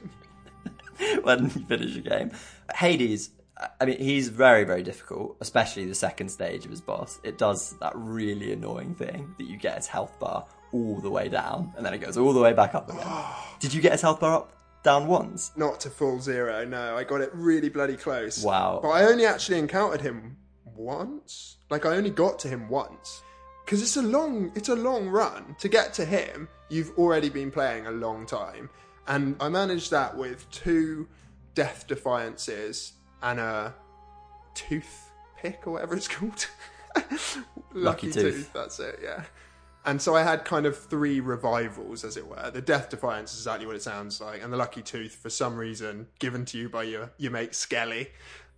[1.23, 2.31] when you finish a game.
[2.75, 3.31] Hades.
[3.79, 7.19] I mean, he's very, very difficult, especially the second stage of his boss.
[7.23, 11.29] It does that really annoying thing that you get his health bar all the way
[11.29, 13.05] down, and then it goes all the way back up again.
[13.59, 15.51] Did you get his health bar up down once?
[15.55, 16.97] Not to full zero, no.
[16.97, 18.43] I got it really bloody close.
[18.43, 18.79] Wow.
[18.81, 21.57] But I only actually encountered him once.
[21.69, 23.21] Like I only got to him once.
[23.65, 25.55] Because it's a long it's a long run.
[25.59, 28.69] To get to him, you've already been playing a long time.
[29.07, 31.07] And I managed that with two
[31.53, 33.73] death defiances and a
[34.53, 36.47] toothpick or whatever it's called.
[37.73, 38.51] Lucky Tooth.
[38.53, 39.23] that's it, yeah.
[39.85, 42.51] And so I had kind of three revivals, as it were.
[42.51, 45.55] The Death Defiance is exactly what it sounds like, and the Lucky Tooth, for some
[45.55, 48.09] reason, given to you by your, your mate Skelly,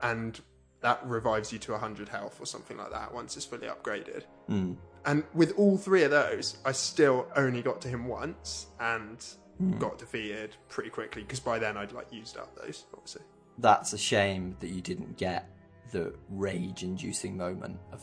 [0.02, 0.40] and
[0.82, 4.24] that revives you to 100 health or something like that once it's fully upgraded.
[4.48, 4.74] Hmm.
[5.06, 9.26] And with all three of those, I still only got to him once and
[9.58, 9.78] hmm.
[9.78, 13.22] got defeated pretty quickly, because by then I'd like used up those, obviously.
[13.60, 15.50] That's a shame that you didn't get
[15.92, 18.02] the rage-inducing moment of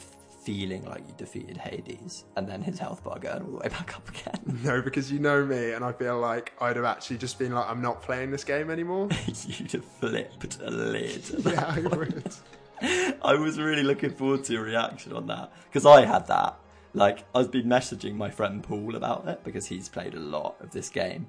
[0.51, 3.97] feeling like you defeated Hades and then his health bar going all the way back
[3.97, 4.59] up again?
[4.65, 7.69] No, because you know me, and I feel like I'd have actually just been like,
[7.69, 9.09] I'm not playing this game anymore.
[9.27, 11.23] You'd have flipped a lid.
[11.45, 12.35] yeah, I would.
[13.23, 16.59] I was really looking forward to your reaction on that because I had that.
[16.95, 20.73] Like, I've been messaging my friend Paul about it because he's played a lot of
[20.73, 21.29] this game,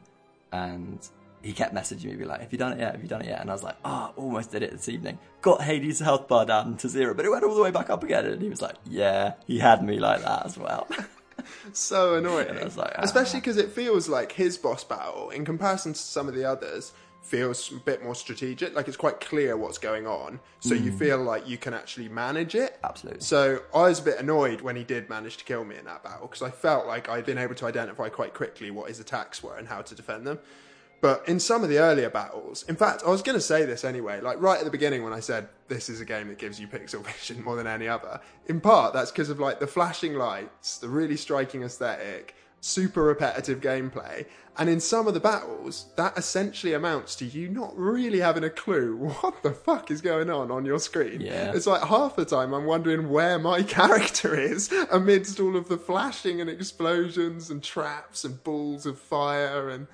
[0.51, 1.07] and
[1.41, 2.93] he kept messaging me, be like, "Have you done it yet?
[2.93, 5.19] Have you done it yet?" And I was like, "Oh, almost did it this evening.
[5.41, 8.03] Got Hades' health bar down to zero, but it went all the way back up
[8.03, 10.87] again." And he was like, "Yeah, he had me like that as well."
[11.73, 12.47] so annoying.
[12.49, 13.01] And I was like, ah.
[13.01, 16.93] Especially because it feels like his boss battle, in comparison to some of the others,
[17.21, 18.75] feels a bit more strategic.
[18.75, 22.55] Like it's quite clear what's going on, so you feel like you can actually manage
[22.55, 22.79] it.
[22.83, 23.21] Absolutely.
[23.21, 26.03] So I was a bit annoyed when he did manage to kill me in that
[26.03, 29.43] battle because I felt like I'd been able to identify quite quickly what his attacks
[29.43, 30.39] were and how to defend them.
[31.01, 33.83] But in some of the earlier battles, in fact, I was going to say this
[33.83, 36.59] anyway, like right at the beginning when I said this is a game that gives
[36.59, 38.21] you pixel vision more than any other.
[38.45, 43.61] In part, that's because of like the flashing lights, the really striking aesthetic, super repetitive
[43.61, 48.43] gameplay, and in some of the battles, that essentially amounts to you not really having
[48.43, 51.21] a clue what the fuck is going on on your screen.
[51.21, 51.53] Yeah.
[51.53, 55.77] It's like half the time I'm wondering where my character is amidst all of the
[55.77, 59.87] flashing and explosions and traps and balls of fire and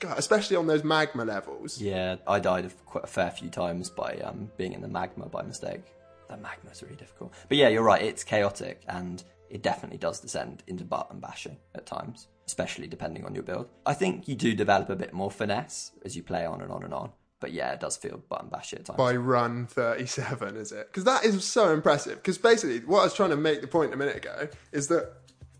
[0.00, 1.80] God, especially on those magma levels.
[1.80, 5.26] Yeah, I died of quite a fair few times by um, being in the magma
[5.26, 5.82] by mistake.
[6.28, 7.34] The magma's really difficult.
[7.48, 11.86] But yeah, you're right, it's chaotic and it definitely does descend into button bashing at
[11.86, 13.68] times, especially depending on your build.
[13.84, 16.84] I think you do develop a bit more finesse as you play on and on
[16.84, 17.10] and on.
[17.40, 18.98] But yeah, it does feel button bashy at times.
[18.98, 20.88] by run 37, is it?
[20.88, 22.16] Because that is so impressive.
[22.16, 25.14] Because basically, what I was trying to make the point a minute ago is that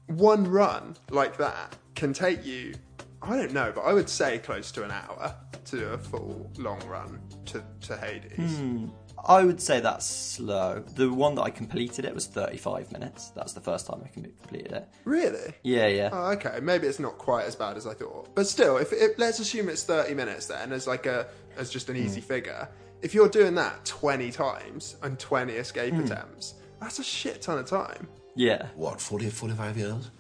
[0.07, 2.75] one run like that can take you,
[3.23, 5.35] I don't know, but I would say close to an hour
[5.67, 8.59] to do a full long run to, to Hades.
[8.59, 8.89] Hmm.
[9.27, 10.83] I would say that's slow.
[10.95, 13.31] The one that I completed it was 35 minutes.
[13.31, 14.89] That's the first time I completed it.
[15.05, 15.53] Really?
[15.63, 16.09] Yeah, yeah.
[16.11, 16.59] Oh, okay.
[16.63, 19.69] Maybe it's not quite as bad as I thought, but still, if, if let's assume
[19.69, 21.27] it's thirty minutes then, as like a
[21.59, 22.27] as just an easy hmm.
[22.29, 22.69] figure.
[23.03, 26.05] If you're doing that twenty times and twenty escape hmm.
[26.05, 28.09] attempts, that's a shit ton of time.
[28.35, 28.69] yeah.
[28.75, 30.11] What, 40, or 45 years?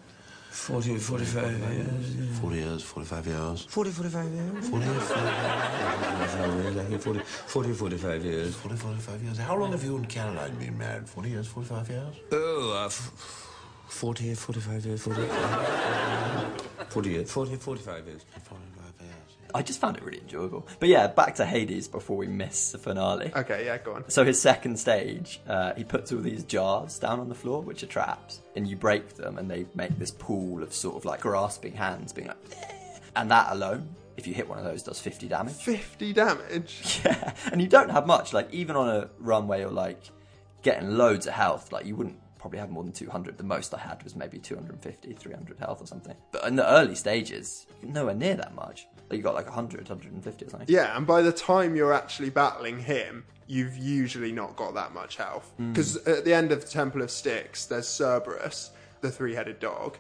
[0.51, 2.39] 40, 45 years.
[2.41, 3.65] 40 years, 45 years.
[3.69, 4.69] 40, 45 years.
[4.69, 5.03] 40 years,
[7.05, 8.55] 40, 40, 45 years.
[8.57, 9.39] 40, 45 years.
[9.39, 11.09] How long have you and Caroline been married?
[11.09, 12.15] 40 years, 45 years?
[12.33, 12.89] Oh, uh,
[13.89, 15.23] 40, 45 years, 40,
[16.89, 18.23] 40, years, 40, 45 years.
[18.33, 18.80] 45 years.
[19.55, 20.67] I just found it really enjoyable.
[20.79, 23.33] But yeah, back to Hades before we miss the finale.
[23.35, 24.09] Okay, yeah, go on.
[24.09, 27.83] So his second stage, uh, he puts all these jars down on the floor, which
[27.83, 31.21] are traps, and you break them, and they make this pool of sort of like
[31.21, 32.73] grasping hands, being like, "Eh."
[33.17, 35.55] and that alone, if you hit one of those, does fifty damage.
[35.55, 37.01] Fifty damage.
[37.05, 38.33] Yeah, and you don't have much.
[38.33, 40.01] Like even on a run where you're like
[40.63, 43.37] getting loads of health, like you wouldn't probably have more than 200.
[43.37, 46.17] The most I had was maybe 250, 300 health or something.
[46.33, 48.87] But in the early stages, nowhere near that much.
[49.11, 50.69] You got like 100, 150 or something.
[50.69, 55.17] Yeah, and by the time you're actually battling him, you've usually not got that much
[55.17, 55.53] health.
[55.57, 55.73] Hmm.
[55.73, 58.71] Because at the end of Temple of Styx, there's Cerberus,
[59.01, 59.97] the three-headed dog,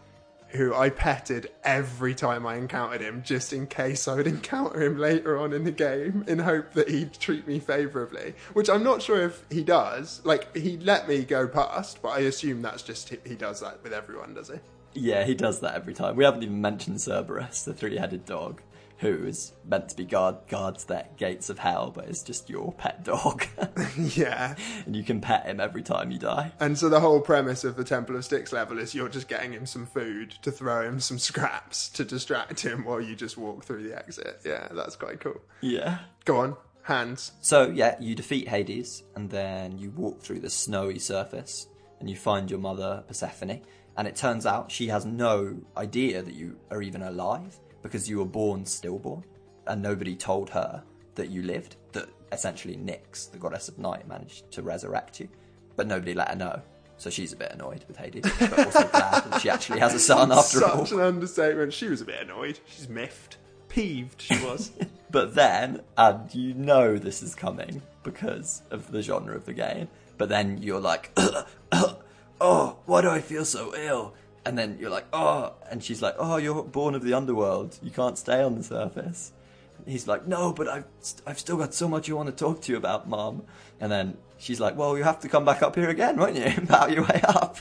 [0.50, 4.98] who I petted every time I encountered him, just in case I would encounter him
[4.98, 8.34] later on in the game, in hope that he'd treat me favourably.
[8.52, 10.20] Which I'm not sure if he does.
[10.24, 13.82] Like he let me go past, but I assume that's just he, he does that
[13.82, 14.56] with everyone, does he?
[14.92, 16.16] Yeah, he does that every time.
[16.16, 18.60] We haven't even mentioned Cerberus, the three-headed dog,
[19.00, 22.72] who is meant to be guard guards the gates of hell, but is just your
[22.72, 23.46] pet dog,
[23.98, 24.54] yeah.
[24.84, 26.52] and you can pet him every time you die.
[26.60, 29.52] And so the whole premise of the Temple of Styx level is you're just getting
[29.52, 33.64] him some food to throw him some scraps to distract him while you just walk
[33.64, 34.40] through the exit.
[34.44, 35.40] Yeah, that's quite cool.
[35.62, 36.00] Yeah.
[36.26, 37.32] Go on, hands.
[37.40, 41.68] So yeah, you defeat Hades, and then you walk through the snowy surface,
[42.00, 43.62] and you find your mother Persephone.
[43.96, 48.18] And it turns out she has no idea that you are even alive because you
[48.18, 49.24] were born stillborn,
[49.66, 50.82] and nobody told her
[51.14, 51.76] that you lived.
[51.92, 55.28] That essentially Nyx, the goddess of night, managed to resurrect you,
[55.76, 56.62] but nobody let her know.
[56.96, 59.98] So she's a bit annoyed with Hades, but also glad that she actually has a
[59.98, 60.84] son after all.
[60.84, 61.72] Such an understatement.
[61.72, 62.60] She was a bit annoyed.
[62.66, 63.38] She's miffed.
[63.68, 64.70] Peeved, she was.
[65.12, 69.88] But then, and you know this is coming because of the genre of the game,
[70.18, 71.10] but then you're like,
[72.40, 74.14] oh, why do I feel so ill?
[74.44, 77.78] And then you're like, oh, and she's like, oh, you're born of the underworld.
[77.82, 79.32] You can't stay on the surface.
[79.78, 80.84] And he's like, no, but I've,
[81.26, 83.42] I've still got so much I want to talk to you about, Mom.
[83.80, 86.60] And then she's like, well, you have to come back up here again, won't you?
[86.66, 87.58] Bow your way up.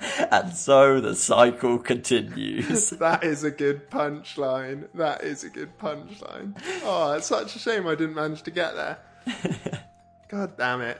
[0.30, 2.90] and so the cycle continues.
[2.90, 4.88] that is a good punchline.
[4.94, 6.60] That is a good punchline.
[6.84, 8.98] Oh, it's such a shame I didn't manage to get there.
[10.28, 10.98] God damn it.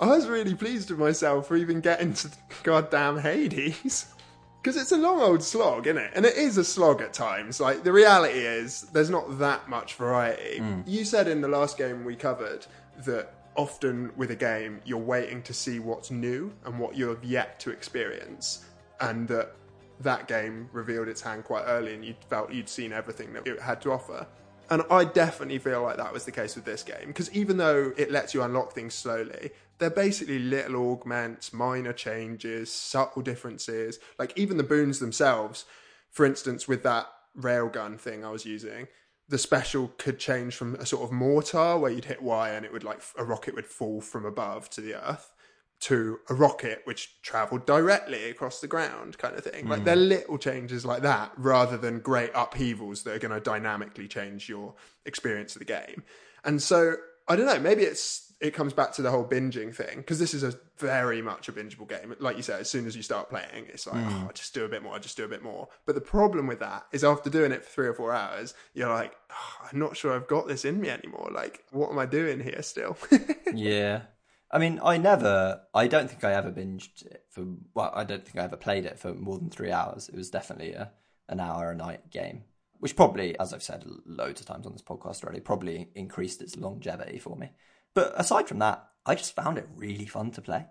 [0.00, 2.30] I was really pleased with myself for even getting to
[2.62, 4.06] goddamn Hades.
[4.62, 6.12] Because it's a long old slog, isn't it?
[6.14, 7.60] And it is a slog at times.
[7.60, 10.56] Like, the reality is, there's not that much variety.
[10.56, 10.80] Hmm.
[10.86, 12.64] You said in the last game we covered
[13.04, 17.22] that often with a game, you're waiting to see what's new and what you have
[17.22, 18.64] yet to experience.
[19.00, 19.54] And that
[20.00, 23.60] that game revealed its hand quite early and you felt you'd seen everything that it
[23.60, 24.26] had to offer.
[24.70, 27.92] And I definitely feel like that was the case with this game because even though
[27.96, 33.98] it lets you unlock things slowly, they're basically little augments, minor changes, subtle differences.
[34.18, 35.64] Like even the boons themselves,
[36.10, 37.06] for instance, with that
[37.38, 38.86] railgun thing I was using,
[39.28, 42.72] the special could change from a sort of mortar where you'd hit Y and it
[42.72, 45.32] would like a rocket would fall from above to the earth
[45.80, 49.66] to a rocket which traveled directly across the ground kind of thing.
[49.68, 49.84] Like Mm.
[49.84, 54.48] they're little changes like that rather than great upheavals that are going to dynamically change
[54.48, 56.04] your experience of the game.
[56.44, 56.94] And so
[57.26, 60.34] I don't know, maybe it's it comes back to the whole binging thing because this
[60.34, 62.14] is a very much a bingeable game.
[62.18, 64.28] Like you said, as soon as you start playing, it's like, Mm.
[64.28, 65.68] oh, just do a bit more, I just do a bit more.
[65.86, 68.88] But the problem with that is after doing it for three or four hours, you're
[68.88, 71.30] like, oh, I'm not sure I've got this in me anymore.
[71.32, 72.96] Like, what am I doing here still?
[73.54, 74.02] yeah.
[74.50, 78.24] I mean, I never, I don't think I ever binged it for, well, I don't
[78.24, 80.08] think I ever played it for more than three hours.
[80.08, 80.92] It was definitely a,
[81.28, 82.44] an hour a night game,
[82.78, 86.56] which probably, as I've said loads of times on this podcast already, probably increased its
[86.56, 87.50] longevity for me.
[87.94, 90.66] But aside from that, I just found it really fun to play.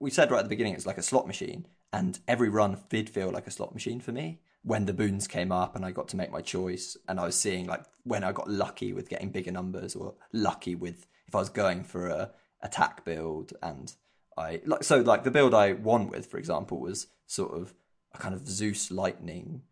[0.00, 3.10] We said right at the beginning it's like a slot machine, and every run did
[3.10, 4.40] feel like a slot machine for me.
[4.62, 7.38] When the boons came up and I got to make my choice, and I was
[7.38, 11.38] seeing like when I got lucky with getting bigger numbers, or lucky with if I
[11.38, 12.30] was going for a
[12.62, 13.92] attack build, and
[14.36, 17.74] I like so like the build I won with, for example, was sort of
[18.14, 19.62] a kind of Zeus lightning,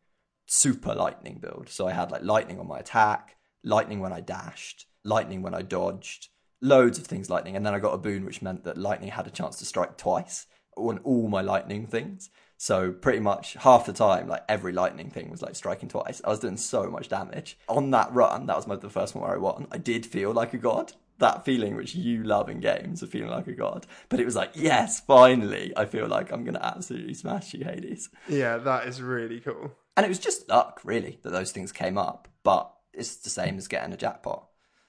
[0.46, 1.68] super lightning build.
[1.68, 5.62] So I had like lightning on my attack, lightning when I dashed, lightning when I
[5.62, 6.28] dodged,
[6.61, 9.26] loads of things lightning, and then I got a boon which meant that lightning had
[9.26, 10.46] a chance to strike twice
[10.76, 12.30] on all my lightning things.
[12.59, 16.22] So pretty much half the time, like every lightning thing was like striking twice.
[16.24, 18.46] I was doing so much damage on that run.
[18.46, 19.66] That was my, the first one where I won.
[19.70, 20.92] I did feel like a god.
[21.18, 23.86] That feeling which you love in games of feeling like a god.
[24.11, 28.11] But it was like, yes, finally, I feel like I'm gonna absolutely smash you, Hades.
[28.28, 29.72] yeah, that is really cool.
[29.96, 32.28] And it was just luck, really, that those things came up.
[32.42, 34.46] But it's the same as getting a jackpot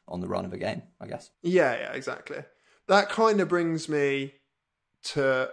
[0.08, 1.30] on the run of a game, I guess.
[1.42, 2.44] Yeah, yeah, exactly.
[2.88, 4.34] That kind of brings me
[5.06, 5.50] to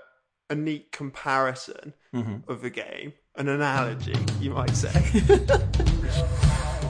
[0.51, 2.49] a neat comparison Mhm.
[2.49, 4.91] of the game, an analogy, you might say.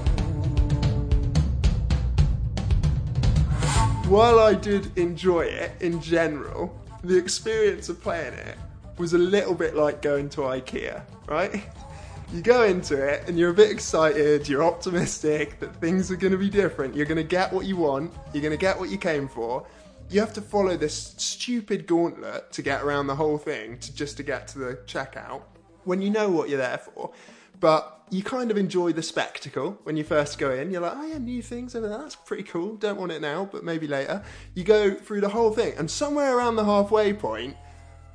[4.09, 8.57] While I did enjoy it in general, the experience of playing it
[8.99, 11.65] was a little bit like going to IKEA, right?
[12.35, 16.32] You go into it and you're a bit excited, you're optimistic that things are going
[16.32, 18.89] to be different, you're going to get what you want, you're going to get what
[18.89, 19.64] you came for.
[20.11, 24.16] You have to follow this stupid gauntlet to get around the whole thing to just
[24.16, 25.43] to get to the checkout
[25.85, 27.12] when you know what you're there for.
[27.61, 30.72] But you kind of enjoy the spectacle when you first go in.
[30.72, 31.99] You're like, oh yeah, new things over there.
[31.99, 32.74] That's pretty cool.
[32.74, 34.24] Don't want it now, but maybe later.
[34.55, 37.57] You go through the whole thing, and somewhere around the halfway point,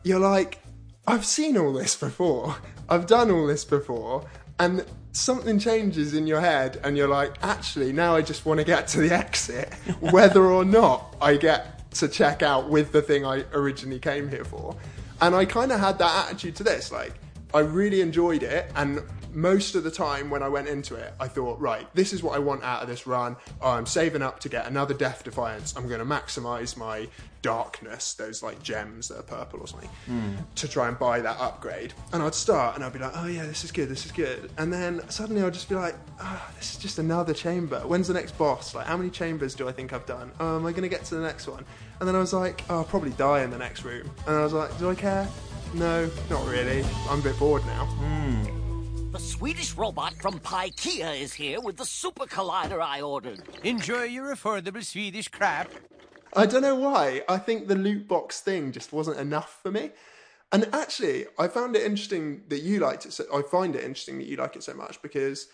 [0.04, 0.60] you're like,
[1.08, 2.58] I've seen all this before.
[2.90, 4.26] I've done all this before.
[4.60, 8.66] And something changes in your head, and you're like, actually, now I just want to
[8.66, 13.26] get to the exit, whether or not I get to check out with the thing
[13.26, 14.76] I originally came here for.
[15.22, 16.92] And I kind of had that attitude to this.
[16.92, 17.14] Like,
[17.54, 19.02] I really enjoyed it, and
[19.34, 22.36] most of the time when I went into it, I thought, right, this is what
[22.36, 23.36] I want out of this run.
[23.62, 25.76] I'm saving up to get another Death Defiance.
[25.76, 27.08] I'm going to maximize my
[27.42, 30.36] darkness, those like gems that are purple or something, hmm.
[30.56, 31.94] to try and buy that upgrade.
[32.12, 34.52] And I'd start and I'd be like, oh yeah, this is good, this is good.
[34.58, 37.80] And then suddenly I'd just be like, oh, this is just another chamber.
[37.82, 38.76] When's the next boss?
[38.76, 40.32] Like, how many chambers do I think I've done?
[40.40, 41.66] Oh, am I going to get to the next one?
[42.00, 44.10] And then I was like, oh, I'll probably die in the next room.
[44.28, 45.28] And I was like, do I care?
[45.74, 46.84] No, not really.
[47.10, 47.86] I'm a bit bored now.
[47.86, 48.69] Hmm.
[49.12, 53.42] The Swedish robot from Pikea is here with the super collider I ordered.
[53.64, 55.72] Enjoy your affordable Swedish crap.
[56.36, 57.24] I don't know why.
[57.28, 59.92] I think the loot box thing just wasn't enough for me.
[60.52, 63.14] And actually, I found it interesting that you liked it.
[63.14, 65.48] So I find it interesting that you like it so much because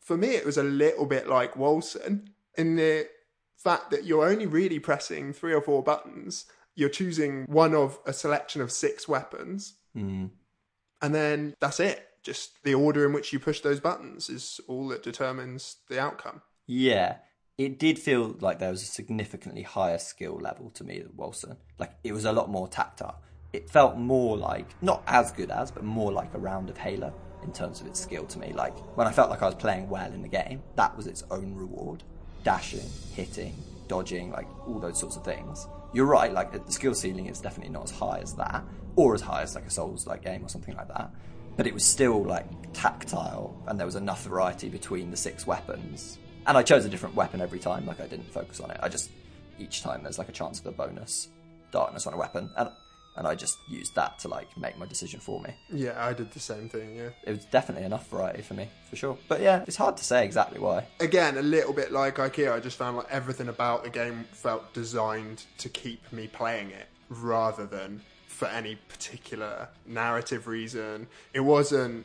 [0.00, 2.26] for me, it was a little bit like Wolcen
[2.56, 3.08] in the
[3.56, 6.46] fact that you're only really pressing three or four buttons.
[6.74, 10.30] You're choosing one of a selection of six weapons, Mm.
[11.00, 12.06] and then that's it.
[12.26, 16.42] Just the order in which you push those buttons is all that determines the outcome.
[16.66, 17.18] Yeah,
[17.56, 21.56] it did feel like there was a significantly higher skill level to me than Wolcen.
[21.78, 23.22] Like it was a lot more tactile.
[23.52, 27.14] It felt more like not as good as, but more like a round of Halo
[27.44, 28.52] in terms of its skill to me.
[28.52, 31.22] Like when I felt like I was playing well in the game, that was its
[31.30, 32.02] own reward.
[32.42, 33.54] Dashing, hitting,
[33.86, 35.68] dodging, like all those sorts of things.
[35.94, 36.32] you're right.
[36.32, 38.64] Like the skill ceiling is definitely not as high as that,
[38.96, 41.12] or as high as like a Souls like game or something like that.
[41.56, 46.18] But it was still like tactile, and there was enough variety between the six weapons.
[46.46, 47.86] And I chose a different weapon every time.
[47.86, 48.78] Like I didn't focus on it.
[48.82, 49.10] I just
[49.58, 51.28] each time there's like a chance of a bonus
[51.72, 52.70] darkness on a weapon, and
[53.16, 55.54] and I just used that to like make my decision for me.
[55.70, 56.96] Yeah, I did the same thing.
[56.96, 57.08] Yeah.
[57.24, 59.18] It was definitely enough variety for me, for sure.
[59.26, 60.86] But yeah, it's hard to say exactly why.
[61.00, 64.72] Again, a little bit like IKEA, I just found like everything about the game felt
[64.74, 68.02] designed to keep me playing it rather than
[68.36, 71.06] for any particular narrative reason.
[71.32, 72.04] It wasn't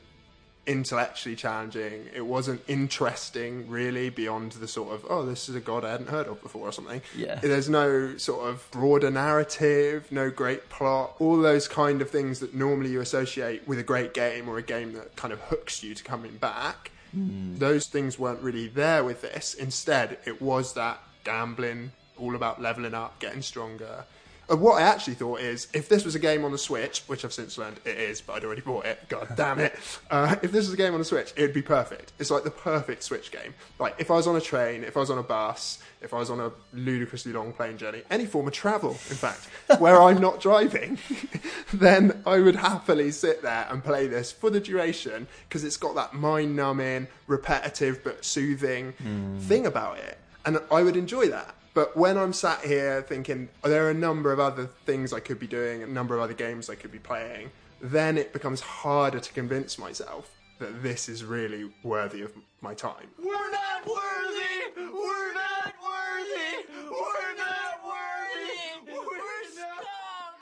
[0.65, 2.05] intellectually challenging.
[2.15, 6.07] It wasn't interesting, really, beyond the sort of, oh, this is a god I hadn't
[6.07, 7.01] heard of before or something.
[7.13, 7.35] Yeah.
[7.35, 12.55] There's no sort of broader narrative, no great plot, all those kind of things that
[12.55, 15.93] normally you associate with a great game or a game that kind of hooks you
[15.95, 16.91] to coming back.
[17.11, 17.57] Hmm.
[17.57, 19.53] Those things weren't really there with this.
[19.53, 24.05] Instead, it was that gambling, all about leveling up, getting stronger.
[24.51, 27.23] Uh, what I actually thought is, if this was a game on the Switch, which
[27.23, 29.07] I've since learned it is, but I'd already bought it.
[29.07, 29.73] God damn it!
[30.09, 32.11] Uh, if this was a game on the Switch, it'd be perfect.
[32.19, 33.53] It's like the perfect Switch game.
[33.79, 36.17] Like if I was on a train, if I was on a bus, if I
[36.17, 39.47] was on a ludicrously long plane journey, any form of travel, in fact,
[39.79, 40.97] where I'm not driving,
[41.73, 45.95] then I would happily sit there and play this for the duration because it's got
[45.95, 48.93] that mind-numbing, repetitive but soothing
[49.41, 51.55] thing about it, and I would enjoy that.
[51.73, 55.19] But when I'm sat here thinking "Oh, there are a number of other things I
[55.19, 57.51] could be doing, a number of other games I could be playing,
[57.81, 63.07] then it becomes harder to convince myself that this is really worthy of my time.
[63.17, 64.81] We're not worthy!
[64.93, 66.67] We're not worthy!
[66.83, 68.93] We're not worthy!
[68.93, 69.85] We're stuck!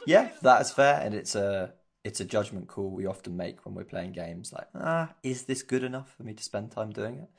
[0.06, 1.74] Yeah, that is fair, and it's a
[2.04, 4.52] it's a judgment call we often make when we're playing games.
[4.52, 7.30] Like, ah, is this good enough for me to spend time doing it?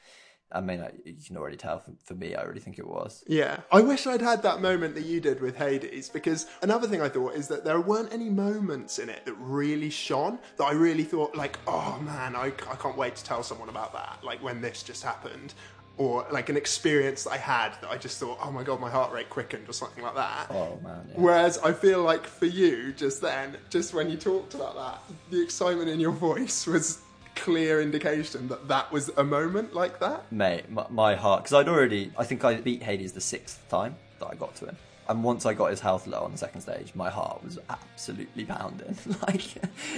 [0.53, 1.78] I mean, I, you can already tell.
[1.78, 3.22] For, for me, I already think it was.
[3.26, 7.01] Yeah, I wish I'd had that moment that you did with Hades because another thing
[7.01, 10.72] I thought is that there weren't any moments in it that really shone that I
[10.72, 14.18] really thought like, oh man, I, I can't wait to tell someone about that.
[14.24, 15.55] Like when this just happened,
[16.01, 18.88] or like an experience that I had that I just thought, oh my god, my
[18.88, 20.51] heart rate quickened or something like that.
[20.51, 21.07] Oh man.
[21.09, 21.14] Yeah.
[21.16, 25.42] Whereas I feel like for you, just then, just when you talked about that, the
[25.42, 27.03] excitement in your voice was
[27.41, 30.30] clear indication that that was a moment like that.
[30.30, 33.97] Mate, my, my heart, because I'd already, I think I beat Hades the sixth time
[34.18, 34.76] that I got to him.
[35.09, 38.45] And once I got his health low on the second stage, my heart was absolutely
[38.45, 38.97] pounding.
[39.22, 39.43] like,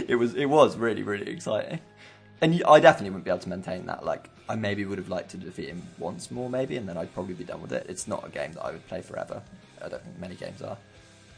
[0.09, 1.81] it was, it was really, really exciting.
[2.41, 4.05] And I definitely wouldn't be able to maintain that.
[4.05, 7.13] Like, I maybe would have liked to defeat him once more, maybe, and then I'd
[7.13, 7.87] probably be done with it.
[7.89, 9.43] It's not a game that I would play forever.
[9.85, 10.79] I don't think many games are.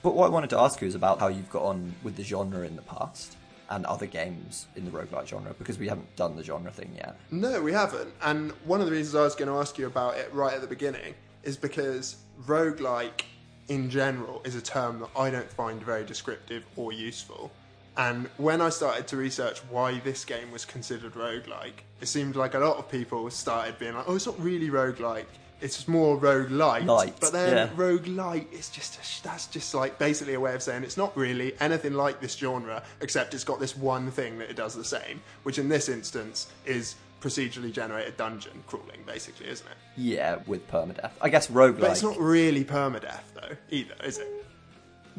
[0.03, 2.23] But what I wanted to ask you is about how you've got on with the
[2.23, 3.37] genre in the past
[3.71, 7.17] and other games in the roguelike genre, because we haven't done the genre thing yet.
[7.31, 8.13] No, we haven't.
[8.23, 10.61] And one of the reasons I was going to ask you about it right at
[10.61, 13.23] the beginning is because roguelike
[13.69, 17.51] in general is a term that I don't find very descriptive or useful.
[17.97, 22.55] And when I started to research why this game was considered roguelike, it seemed like
[22.55, 25.27] a lot of people started being like, oh, it's not really roguelike.
[25.65, 28.23] It's more roguelite, but then yeah.
[28.23, 31.59] light is just a, that's just like basically a way of saying it's not really
[31.59, 35.23] anything like this genre, except it's got this one thing that it does the same,
[35.43, 39.77] which in this instance is procedurally generated dungeon crawling, basically, isn't it?
[39.97, 41.13] Yeah, with permadeath.
[41.23, 41.81] I guess rogue.
[41.81, 44.47] But it's not really permadeath though, either, is it?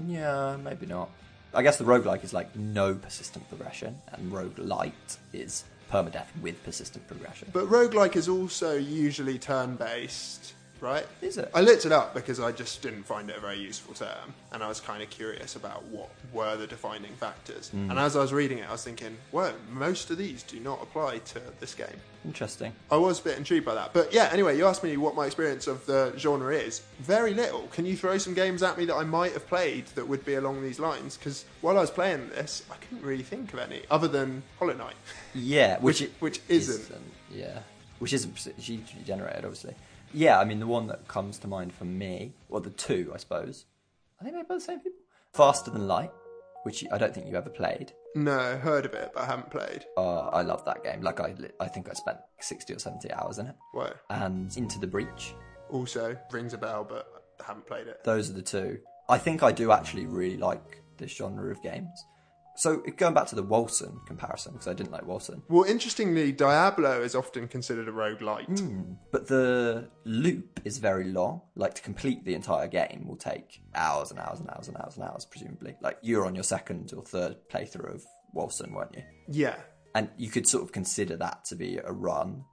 [0.05, 1.09] Yeah, maybe not.
[1.55, 6.63] I guess the roguelike is like no persistent progression, and rogue light is permadeath with
[6.63, 7.49] persistent progression.
[7.53, 11.05] But roguelike is also usually turn based, right?
[11.21, 11.49] Is it?
[11.53, 14.63] I looked it up because I just didn't find it a very useful term, and
[14.63, 17.71] I was kind of curious about what were the defining factors.
[17.75, 17.91] Mm.
[17.91, 20.81] And as I was reading it, I was thinking, whoa, most of these do not
[20.81, 21.87] apply to this game.
[22.25, 22.73] Interesting.
[22.91, 23.93] I was a bit intrigued by that.
[23.93, 26.81] But yeah, anyway, you asked me what my experience of the genre is.
[26.99, 27.67] Very little.
[27.67, 30.33] Can you throw some games at me that I might have played that would be
[30.35, 31.17] along these lines?
[31.17, 34.73] Because while I was playing this, I couldn't really think of any other than Hollow
[34.73, 34.95] Knight.
[35.33, 36.95] Yeah, which Which- which isn't.
[36.95, 37.59] Um, yeah,
[37.99, 39.75] which isn't procedurally generated, obviously.
[40.13, 43.17] Yeah, I mean the one that comes to mind for me, well, the two, I
[43.17, 43.65] suppose.
[44.19, 44.99] Are they made by the same people?
[45.33, 46.11] Faster Than Light,
[46.65, 47.93] which I don't think you ever played.
[48.15, 49.85] No, heard of it, but I haven't played.
[49.97, 51.01] Oh, I love that game.
[51.01, 53.55] Like I, I think I spent sixty or seventy hours in it.
[53.71, 53.93] Whoa.
[54.09, 55.35] And Into the Breach.
[55.69, 57.07] Also, rings a bell, but
[57.39, 58.03] I haven't played it.
[58.03, 58.79] Those are the two.
[59.07, 62.03] I think I do actually really like this genre of games.
[62.57, 67.01] So going back to the Wolcen comparison, because I didn't like Wolcen, Well, interestingly, Diablo
[67.01, 68.59] is often considered a roguelite.
[68.59, 68.93] Hmm.
[69.11, 71.41] but the loop is very long.
[71.55, 74.95] Like to complete the entire game will take hours and hours and hours and hours
[74.95, 75.75] and hours, presumably.
[75.81, 79.03] Like you're on your second or third playthrough of Wolson, weren't you?
[79.27, 79.55] Yeah.
[79.93, 82.43] And you could sort of consider that to be a run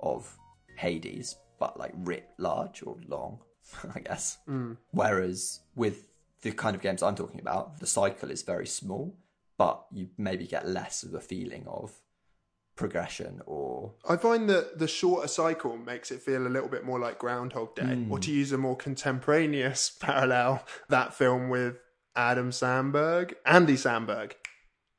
[0.00, 0.36] of
[0.76, 3.40] Hades, but like writ large or long,
[3.94, 4.38] I guess.
[4.48, 4.76] Mm.
[4.92, 6.08] Whereas with
[6.42, 9.16] the kind of games I'm talking about, the cycle is very small,
[9.58, 12.00] but you maybe get less of a feeling of
[12.76, 16.98] progression or I find that the shorter cycle makes it feel a little bit more
[17.00, 18.10] like Groundhog Day, Mm.
[18.10, 21.76] or to use a more contemporaneous parallel, that film with
[22.14, 24.32] Adam Sandberg, Andy Samberg,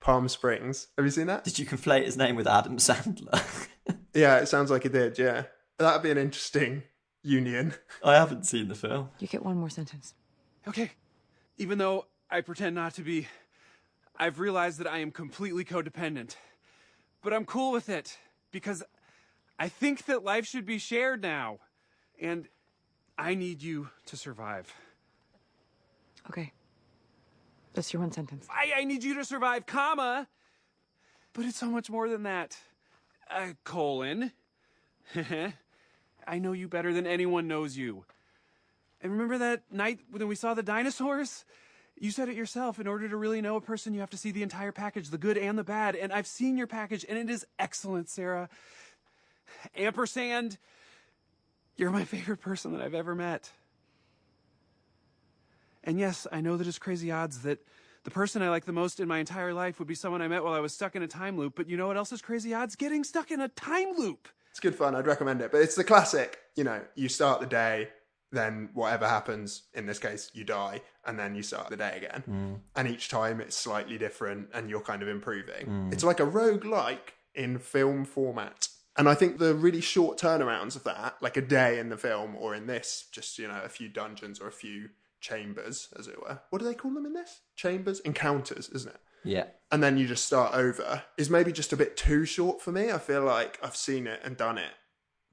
[0.01, 0.87] Palm Springs.
[0.97, 1.45] Have you seen that?
[1.45, 3.67] Did you conflate his name with Adam Sandler?
[4.13, 5.17] Yeah, it sounds like it did.
[5.19, 5.43] Yeah,
[5.77, 6.81] that'd be an interesting
[7.23, 7.73] union.
[8.03, 9.09] I haven't seen the film.
[9.19, 10.15] You get one more sentence.
[10.67, 10.91] Okay.
[11.57, 13.27] Even though I pretend not to be,
[14.19, 16.35] I've realized that I am completely codependent.
[17.23, 18.17] But I'm cool with it
[18.51, 18.83] because
[19.57, 21.59] I think that life should be shared now.
[22.21, 22.47] And
[23.17, 24.73] I need you to survive.
[26.29, 26.51] Okay.
[27.73, 28.47] That's your one sentence.
[28.49, 30.27] I, I need you to survive, comma.
[31.33, 32.57] But it's so much more than that.
[33.29, 34.31] Uh, colon.
[36.27, 38.05] I know you better than anyone knows you.
[39.01, 41.45] And remember that night when we saw the dinosaurs?
[41.99, 42.79] You said it yourself.
[42.79, 45.17] In order to really know a person, you have to see the entire package, the
[45.17, 45.95] good and the bad.
[45.95, 48.49] And I've seen your package, and it is excellent, Sarah.
[49.75, 50.57] Ampersand,
[51.75, 53.51] you're my favorite person that I've ever met.
[55.83, 57.59] And yes, I know that it's crazy odds that
[58.03, 60.43] the person I like the most in my entire life would be someone I met
[60.43, 61.53] while I was stuck in a time loop.
[61.55, 62.75] But you know what else is crazy odds?
[62.75, 64.29] Getting stuck in a time loop.
[64.51, 64.95] It's good fun.
[64.95, 65.51] I'd recommend it.
[65.51, 67.89] But it's the classic, you know, you start the day,
[68.31, 72.23] then whatever happens, in this case, you die, and then you start the day again.
[72.29, 72.59] Mm.
[72.75, 75.65] And each time it's slightly different and you're kind of improving.
[75.65, 75.93] Mm.
[75.93, 78.67] It's like a roguelike in film format.
[78.97, 82.35] And I think the really short turnarounds of that, like a day in the film
[82.35, 84.89] or in this, just, you know, a few dungeons or a few
[85.21, 86.39] chambers, as it were.
[86.49, 87.41] What do they call them in this?
[87.55, 87.99] Chambers?
[88.01, 89.01] Encounters, isn't it?
[89.23, 89.47] Yeah.
[89.69, 92.89] and then you just start over is maybe just a bit too short for me.
[92.91, 94.71] I feel like I've seen it and done it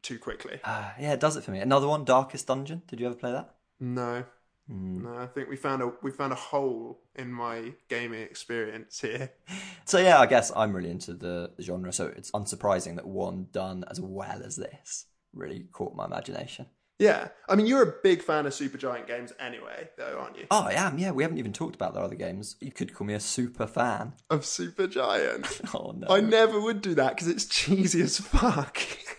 [0.06, 0.60] too quickly.
[0.62, 1.58] Uh, yeah, it does it for me.
[1.58, 2.82] Another one, Darkest Dungeon.
[2.86, 3.54] Did you ever play that?
[3.80, 4.24] No.
[4.68, 9.32] No, I think we found a we found a hole in my gaming experience here.
[9.84, 13.46] So yeah, I guess I'm really into the, the genre, so it's unsurprising that one
[13.52, 16.66] done as well as this really caught my imagination.
[16.98, 17.28] Yeah.
[17.48, 20.46] I mean you're a big fan of Supergiant games anyway, though, aren't you?
[20.50, 20.98] Oh, I am.
[20.98, 22.56] Yeah, we haven't even talked about their other games.
[22.60, 24.14] You could call me a super fan.
[24.28, 25.70] Of Supergiant.
[25.76, 26.08] oh no.
[26.08, 28.80] I never would do that because it's cheesy as fuck.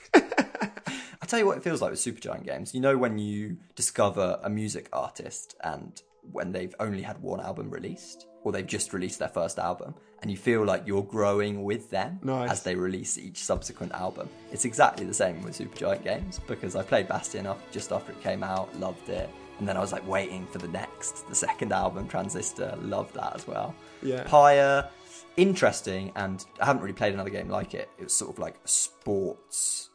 [1.28, 2.74] I tell you what it feels like with Supergiant games.
[2.74, 6.02] You know when you discover a music artist and
[6.32, 10.32] when they've only had one album released, or they've just released their first album, and
[10.32, 12.50] you feel like you're growing with them Nice.
[12.50, 14.30] as they release each subsequent album.
[14.54, 18.22] It's exactly the same with Supergiant games because I played Bastion off just after it
[18.22, 21.74] came out, loved it, and then I was like waiting for the next, the second
[21.74, 23.76] album, Transistor, loved that as well.
[24.02, 24.24] Yeah.
[24.24, 24.90] Pyre,
[25.36, 27.90] interesting, and I haven't really played another game like it.
[28.00, 29.90] It was sort of like sports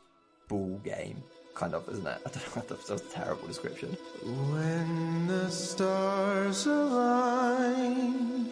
[0.48, 1.22] ball game,
[1.54, 2.18] kind of, isn't it?
[2.26, 2.62] I don't know.
[2.68, 3.96] That's a terrible description.
[4.22, 8.50] When the stars align,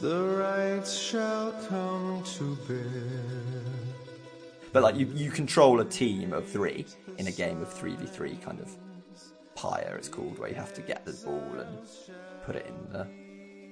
[0.00, 3.62] the rites shall come to bear.
[4.72, 6.86] But like you, you control a team of three
[7.18, 8.70] in a game of three v three, kind of
[9.56, 11.78] pyre it's called, where you have to get the ball and
[12.44, 13.06] put it in the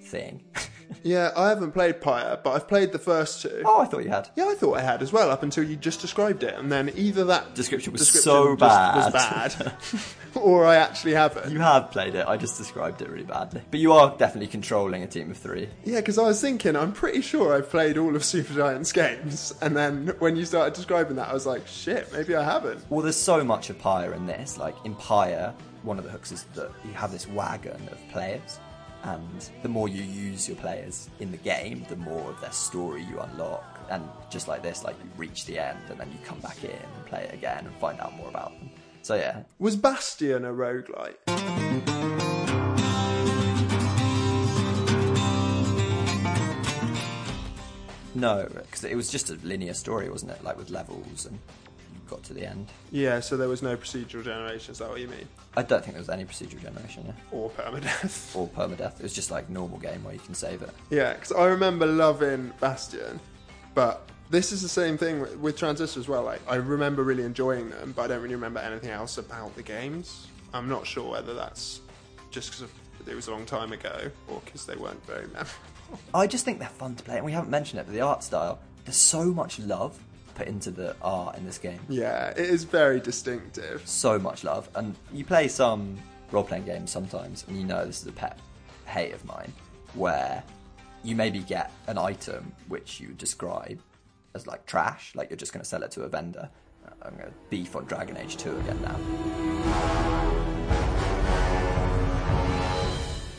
[0.03, 0.43] thing.
[1.03, 3.63] yeah, I haven't played Pyre, but I've played the first two.
[3.65, 4.29] Oh, I thought you had.
[4.37, 6.91] Yeah, I thought I had as well, up until you just described it, and then
[6.97, 8.97] either that Description was so bad.
[8.97, 9.73] was bad,
[10.35, 11.51] or I actually haven't.
[11.53, 12.27] you have played it.
[12.27, 13.63] I just described it really badly.
[13.71, 15.69] But you are definitely controlling a team of three.
[15.85, 19.77] Yeah, because I was thinking, I'm pretty sure I've played all of Supergiant's games, and
[19.77, 22.85] then when you started describing that, I was like, shit, maybe I haven't.
[22.91, 24.59] Well, there's so much of Pyre in this.
[24.59, 28.59] Like in Pyre, one of the hooks is that you have this wagon of players,
[29.05, 33.03] and the more you use your players in the game, the more of their story
[33.05, 33.65] you unlock.
[33.91, 36.71] And just like this, like you reach the end, and then you come back in
[36.71, 38.71] and play it again and find out more about them.
[39.03, 41.17] So yeah, Was Bastion a roguelite?
[48.15, 50.43] no, because it was just a linear story, wasn't it?
[50.43, 51.39] Like with levels, and
[52.09, 52.69] got to the end.
[52.91, 55.29] Yeah, so there was no procedural generation, is that what you mean?
[55.57, 57.13] I don't think there was any procedural generation, yeah.
[57.31, 58.37] Or permadeath.
[58.37, 58.99] Or permadeath.
[58.99, 60.71] It was just like normal game where you can save it.
[60.91, 63.21] Yeah, because I remember loving Bastion,
[63.75, 66.25] but this is the same thing with, with Transistor as well.
[66.25, 69.63] Like, I remember really enjoying them, but I don't really remember anything else about the
[69.63, 70.27] games.
[70.53, 71.81] I'm not sure whether that's
[72.31, 72.71] just because
[73.07, 75.51] it was a long time ago or because they weren't very memorable.
[76.13, 78.23] I just think they're fun to play, and we haven't mentioned it, but the art
[78.23, 78.59] style.
[78.85, 79.99] There's so much love
[80.39, 81.81] put into the art in this game.
[81.89, 83.83] Yeah, it is very distinctive.
[83.85, 85.99] So much love, and you play some
[86.31, 88.39] role-playing games sometimes, and you know this is a pet
[88.87, 89.53] hate of mine,
[89.95, 90.45] where
[91.03, 93.81] you maybe get an item which you describe
[94.35, 96.49] as like trash, like you're just going to sell it to a vendor.
[97.03, 98.97] I'm going to beef on Dragon Age 2 again now.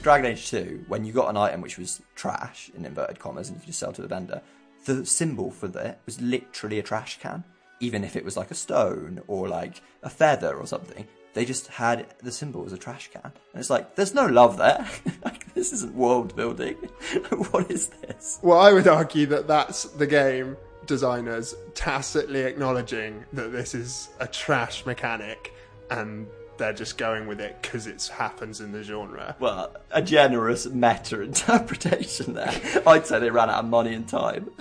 [0.02, 3.56] Dragon Age 2, when you got an item which was trash, in inverted commas, and
[3.56, 4.42] you could just sell to the vendor,
[4.90, 7.44] the symbol for that was literally a trash can.
[7.80, 11.68] Even if it was like a stone or like a feather or something, they just
[11.68, 13.22] had the symbol as a trash can.
[13.24, 14.86] And it's like, there's no love there.
[15.24, 16.76] like, this isn't world building.
[17.52, 18.40] what is this?
[18.42, 24.28] Well, I would argue that that's the game designers tacitly acknowledging that this is a
[24.28, 25.54] trash mechanic
[25.92, 26.28] and
[26.58, 29.36] they're just going with it because it happens in the genre.
[29.40, 32.54] Well, a generous meta interpretation there.
[32.86, 34.52] I'd say they ran out of money and time.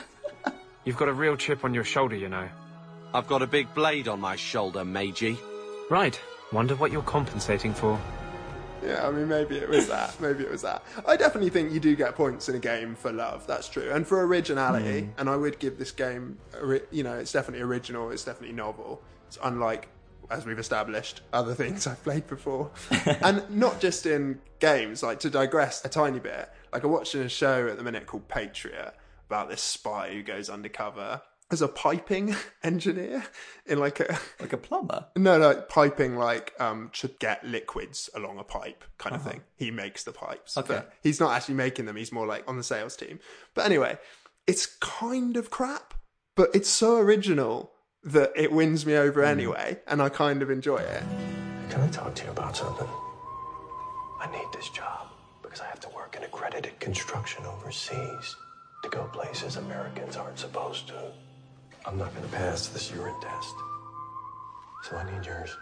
[0.88, 2.48] You've got a real chip on your shoulder, you know.
[3.12, 5.36] I've got a big blade on my shoulder, Meiji.
[5.90, 6.18] Right.
[6.50, 8.00] Wonder what you're compensating for.
[8.82, 10.18] Yeah, I mean, maybe it was that.
[10.20, 10.82] Maybe it was that.
[11.06, 13.46] I definitely think you do get points in a game for love.
[13.46, 15.02] That's true, and for originality.
[15.02, 15.10] Mm.
[15.18, 16.38] And I would give this game,
[16.90, 18.10] you know, it's definitely original.
[18.10, 19.02] It's definitely novel.
[19.26, 19.88] It's unlike,
[20.30, 22.70] as we've established, other things I've played before,
[23.20, 25.02] and not just in games.
[25.02, 28.26] Like to digress a tiny bit, like I'm watching a show at the minute called
[28.28, 28.94] Patriot
[29.28, 31.20] about this spy who goes undercover
[31.50, 33.24] as a piping engineer
[33.66, 35.06] in like a like a plumber.
[35.16, 39.30] No, no, piping like um to get liquids along a pipe kind of Uh-huh.
[39.30, 39.42] thing.
[39.56, 40.56] He makes the pipes.
[40.58, 40.74] Okay.
[40.74, 41.96] But he's not actually making them.
[41.96, 43.18] He's more like on the sales team.
[43.54, 43.98] But anyway,
[44.46, 45.94] it's kind of crap,
[46.36, 47.72] but it's so original
[48.04, 49.28] that it wins me over Mm.
[49.28, 51.02] anyway, and I kind of enjoy it.
[51.70, 52.88] Can I talk to you about something?
[54.20, 55.08] I need this job
[55.42, 58.36] because I have to work in accredited construction overseas
[58.82, 61.12] to go places Americans aren't supposed to.
[61.86, 63.54] I'm not going to pass this urine test.
[64.82, 65.56] So I need yours.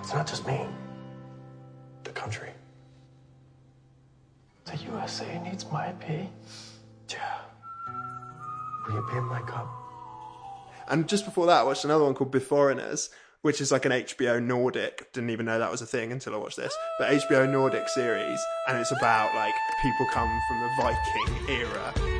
[0.00, 0.66] It's not just me,
[2.04, 2.50] the country.
[4.64, 6.28] The USA needs my pee.
[7.10, 7.38] Yeah.
[8.86, 9.68] Will you pee in my cup?
[10.88, 13.10] And just before that, I watched another one called Beforeigners,
[13.42, 15.12] which is like an HBO Nordic.
[15.12, 16.74] Didn't even know that was a thing until I watched this.
[16.98, 22.19] But HBO Nordic series, and it's about like people come from the Viking era and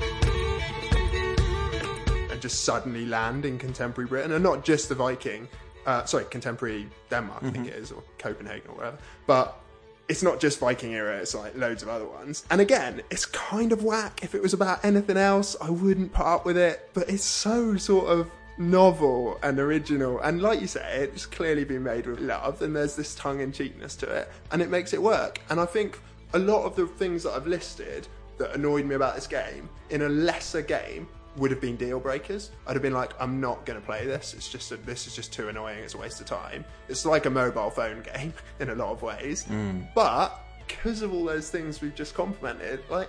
[2.41, 5.49] just suddenly land in contemporary Britain, and not just the Viking.
[5.87, 8.99] Uh, sorry, contemporary Denmark, I think it is, or Copenhagen or whatever.
[9.27, 9.61] But
[10.09, 12.45] it's not just Viking era, it's like loads of other ones.
[12.51, 14.21] And again, it's kind of whack.
[14.23, 16.91] If it was about anything else, I wouldn't put up with it.
[16.93, 20.21] But it's so sort of novel and original.
[20.21, 23.53] And like you say, it's clearly been made with love, and there's this tongue in
[23.53, 25.41] cheekness to it, and it makes it work.
[25.49, 25.99] And I think
[26.35, 28.07] a lot of the things that I've listed
[28.39, 32.51] that annoyed me about this game in a lesser game would have been deal breakers.
[32.67, 34.35] I'd have been like, I'm not going to play this.
[34.35, 35.79] It's just a, this is just too annoying.
[35.79, 36.65] It's a waste of time.
[36.89, 39.45] It's like a mobile phone game in a lot of ways.
[39.45, 39.89] Mm.
[39.95, 43.09] But because of all those things we've just complimented, like,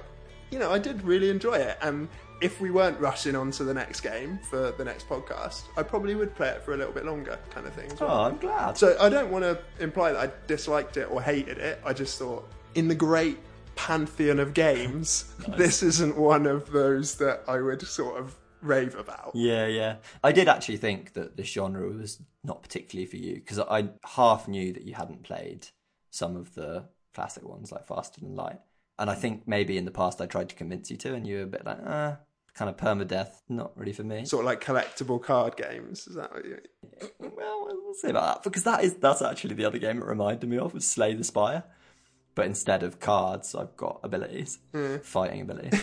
[0.51, 1.77] you know, I did really enjoy it.
[1.81, 2.07] And
[2.41, 6.15] if we weren't rushing on to the next game for the next podcast, I probably
[6.15, 7.91] would play it for a little bit longer, kind of thing.
[7.91, 8.09] as well.
[8.11, 8.77] Oh, I'm glad.
[8.77, 11.79] So I don't want to imply that I disliked it or hated it.
[11.85, 13.37] I just thought, in the great
[13.75, 19.31] pantheon of games, this isn't one of those that I would sort of rave about.
[19.33, 19.95] Yeah, yeah.
[20.23, 24.47] I did actually think that this genre was not particularly for you because I half
[24.47, 25.67] knew that you hadn't played
[26.09, 28.59] some of the classic ones like Faster Than Light.
[28.99, 31.37] And I think maybe in the past I tried to convince you to, and you
[31.37, 32.17] were a bit like, ah,
[32.53, 34.25] kind of permadeath, not really for me.
[34.25, 36.07] Sort of like collectible card games.
[36.07, 36.59] Is that what you
[37.19, 40.49] Well, we'll see about that because that is that's actually the other game it reminded
[40.49, 41.63] me of was Slay the Spire.
[42.33, 45.03] But instead of cards, I've got abilities, Mm.
[45.03, 45.81] fighting abilities.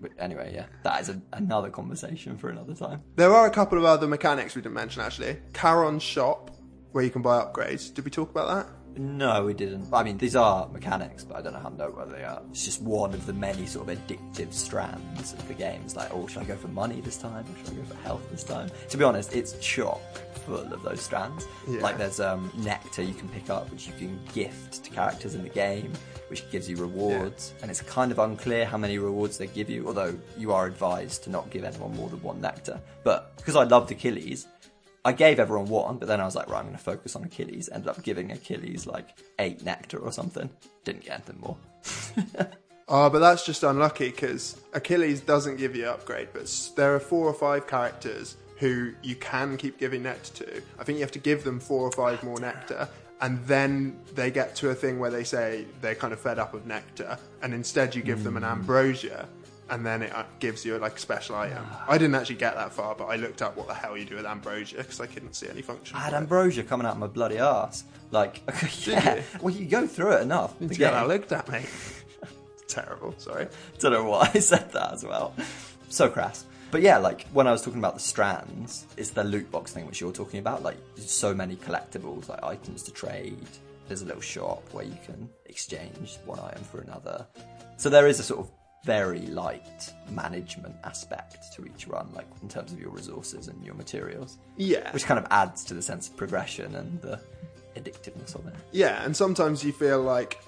[0.00, 3.02] but anyway, yeah, that is a, another conversation for another time.
[3.16, 5.38] There are a couple of other mechanics we didn't mention actually.
[5.54, 6.50] Charon's shop,
[6.92, 7.92] where you can buy upgrades.
[7.92, 8.72] Did we talk about that?
[9.00, 9.86] No, we didn't.
[9.92, 12.42] I mean, these are mechanics, but I don't know how know whether they are.
[12.50, 15.82] It's just one of the many sort of addictive strands of the game.
[15.84, 17.44] It's like, oh, should I go for money this time?
[17.44, 18.70] Or should I go for health this time?
[18.88, 20.00] To be honest, it's chock
[20.48, 21.46] full of those strands.
[21.68, 21.80] Yeah.
[21.80, 25.42] Like there's um, nectar you can pick up, which you can gift to characters in
[25.42, 25.92] the game,
[26.28, 27.52] which gives you rewards.
[27.62, 31.24] And it's kind of unclear how many rewards they give you, although you are advised
[31.24, 32.80] to not give anyone more than one nectar.
[33.04, 34.46] But because I loved Achilles,
[35.04, 37.24] I gave everyone one, but then I was like, right, I'm going to focus on
[37.24, 37.68] Achilles.
[37.72, 40.50] Ended up giving Achilles like eight nectar or something.
[40.84, 41.56] Didn't get anything more.
[42.88, 47.26] Oh, but that's just unlucky because Achilles doesn't give you upgrade, but there are four
[47.26, 50.62] or five characters who you can keep giving nectar to.
[50.78, 52.88] I think you have to give them four or five more nectar,
[53.20, 56.54] and then they get to a thing where they say they're kind of fed up
[56.54, 59.28] of nectar, and instead you give them an ambrosia,
[59.70, 61.64] and then it uh, gives you like a special item.
[61.86, 64.16] I didn't actually get that far, but I looked up what the hell you do
[64.16, 65.96] with ambrosia because I couldn't see any function.
[65.96, 67.84] I had ambrosia coming out of my bloody ass.
[68.10, 68.42] Like,
[68.86, 69.16] yeah.
[69.16, 69.22] you?
[69.40, 70.58] Well, you go through it enough.
[70.58, 71.68] To get that looked at, mate.
[72.68, 73.14] Terrible.
[73.18, 73.48] Sorry.
[73.78, 75.34] Don't know why I said that as well.
[75.88, 76.44] So crass.
[76.70, 79.86] But yeah, like when I was talking about the strands, it's the loot box thing
[79.86, 80.62] which you're talking about.
[80.62, 83.46] Like so many collectibles, like items to trade,
[83.86, 87.26] there's a little shop where you can exchange one item for another.
[87.78, 88.50] So there is a sort of
[88.84, 93.74] very light management aspect to each run, like in terms of your resources and your
[93.74, 94.38] materials.
[94.56, 94.90] Yeah.
[94.92, 97.20] Which kind of adds to the sense of progression and the
[97.76, 98.54] addictiveness of it.
[98.72, 100.42] Yeah, and sometimes you feel like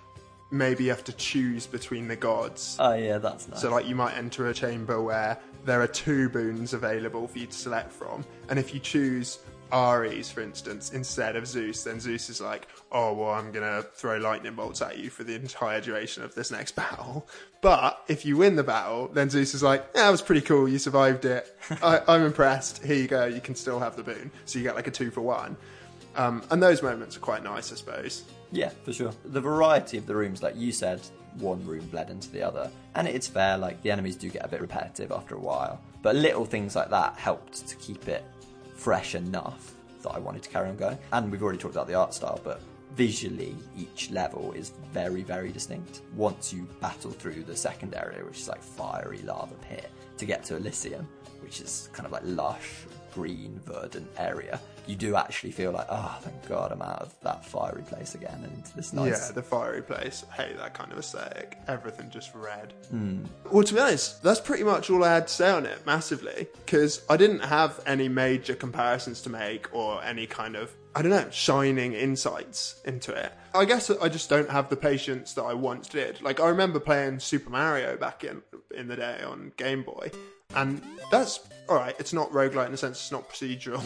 [0.50, 2.76] maybe you have to choose between the gods.
[2.78, 3.60] Oh yeah, that's nice.
[3.60, 7.46] So like you might enter a chamber where there are two boons available for you
[7.46, 9.40] to select from, and if you choose
[9.72, 14.18] Ares, for instance, instead of Zeus, then Zeus is like, oh well, I'm gonna throw
[14.18, 17.28] lightning bolts at you for the entire duration of this next battle.
[17.60, 20.68] But if you win the battle, then Zeus is like, yeah, that was pretty cool.
[20.68, 21.56] You survived it.
[21.82, 22.84] I, I'm impressed.
[22.84, 23.26] Here you go.
[23.26, 24.30] You can still have the boon.
[24.44, 25.56] So you get like a two for one.
[26.16, 28.24] Um, and those moments are quite nice, I suppose.
[28.50, 29.12] Yeah, for sure.
[29.26, 31.00] The variety of the rooms, like you said,
[31.38, 32.70] one room bled into the other.
[32.94, 35.80] And it's fair, like the enemies do get a bit repetitive after a while.
[36.02, 38.24] But little things like that helped to keep it
[38.74, 40.98] fresh enough that I wanted to carry on going.
[41.12, 42.60] And we've already talked about the art style, but
[42.94, 46.02] visually, each level is very, very distinct.
[46.14, 50.44] Once you battle through the second area, which is like fiery lava pit, to get
[50.44, 51.06] to Elysium,
[51.42, 56.18] which is kind of like lush, green, verdant area, you do actually feel like, oh,
[56.22, 59.28] thank God I'm out of that fiery place again and into this nice.
[59.28, 60.24] Yeah, the fiery place.
[60.36, 61.58] Hey, that kind of aesthetic.
[61.68, 62.72] Everything just red.
[62.90, 63.24] Hmm.
[63.50, 66.48] Well, to be honest, that's pretty much all I had to say on it, massively.
[66.64, 71.12] Because I didn't have any major comparisons to make or any kind of, I don't
[71.12, 73.32] know, shining insights into it.
[73.54, 76.20] I guess I just don't have the patience that I once did.
[76.20, 78.42] Like, I remember playing Super Mario back in,
[78.74, 80.10] in the day on Game Boy.
[80.54, 83.82] And that's alright, it's not roguelite in the sense it's not procedural,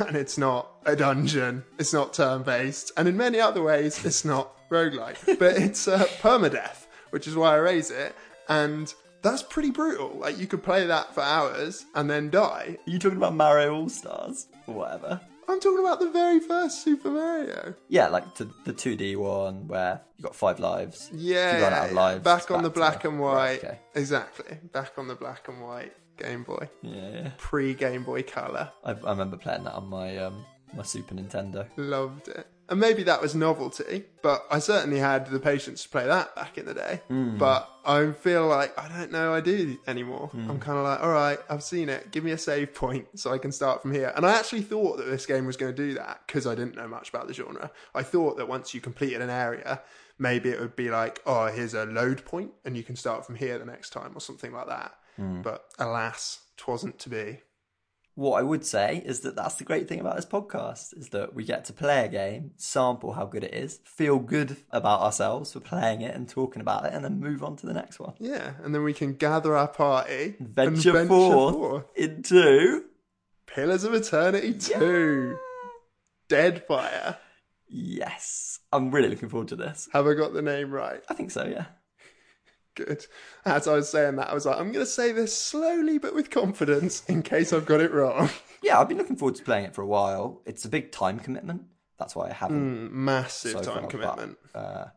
[0.06, 4.24] and it's not a dungeon, it's not turn based, and in many other ways, it's
[4.24, 5.16] not roguelite.
[5.38, 8.16] but it's uh, permadeath, which is why I raise it,
[8.48, 8.92] and
[9.22, 10.16] that's pretty brutal.
[10.18, 12.76] Like, you could play that for hours and then die.
[12.84, 14.46] Are you talking about Mario All Stars?
[14.66, 15.20] Or whatever?
[15.46, 17.74] I'm talking about the very first Super Mario.
[17.88, 21.10] Yeah, like to the 2D one where you got five lives.
[21.12, 22.22] Yeah, If you run out of lives.
[22.24, 23.34] back on the to- black and white.
[23.34, 23.78] Right, okay.
[23.94, 26.68] Exactly, back on the black and white Game Boy.
[26.82, 27.30] Yeah, yeah.
[27.38, 28.70] Pre Game Boy Color.
[28.84, 30.44] I, I remember playing that on my um,
[30.74, 31.66] my Super Nintendo.
[31.76, 32.46] Loved it.
[32.68, 36.56] And maybe that was novelty, but I certainly had the patience to play that back
[36.56, 37.00] in the day.
[37.10, 37.36] Mm.
[37.36, 40.30] But I feel like I don't know I do anymore.
[40.32, 40.48] Mm.
[40.48, 42.12] I'm kind of like, all right, I've seen it.
[42.12, 44.12] Give me a save point so I can start from here.
[44.14, 46.76] And I actually thought that this game was going to do that because I didn't
[46.76, 47.72] know much about the genre.
[47.92, 49.82] I thought that once you completed an area,
[50.20, 53.34] maybe it would be like, oh, here's a load point and you can start from
[53.34, 54.94] here the next time or something like that.
[55.20, 55.42] Mm.
[55.42, 57.40] But alas, twasn't to be.
[58.14, 61.34] What I would say is that that's the great thing about this podcast is that
[61.34, 65.52] we get to play a game, sample how good it is, feel good about ourselves
[65.52, 68.14] for playing it and talking about it, and then move on to the next one.
[68.18, 72.84] Yeah, and then we can gather our party and Venture forth into
[73.46, 75.38] Pillars of Eternity 2.
[76.28, 77.16] Deadfire.
[77.68, 78.58] Yes.
[78.72, 79.88] I'm really looking forward to this.
[79.92, 81.00] Have I got the name right?
[81.08, 81.66] I think so, yeah.
[82.86, 83.06] Good.
[83.44, 86.14] As I was saying that, I was like, I'm going to say this slowly but
[86.14, 88.30] with confidence in case I've got it wrong.
[88.62, 90.42] Yeah, I've been looking forward to playing it for a while.
[90.44, 91.62] It's a big time commitment.
[91.98, 92.88] That's why I haven't.
[92.88, 94.38] Mm, massive so time far, commitment.
[94.52, 94.88] But, uh,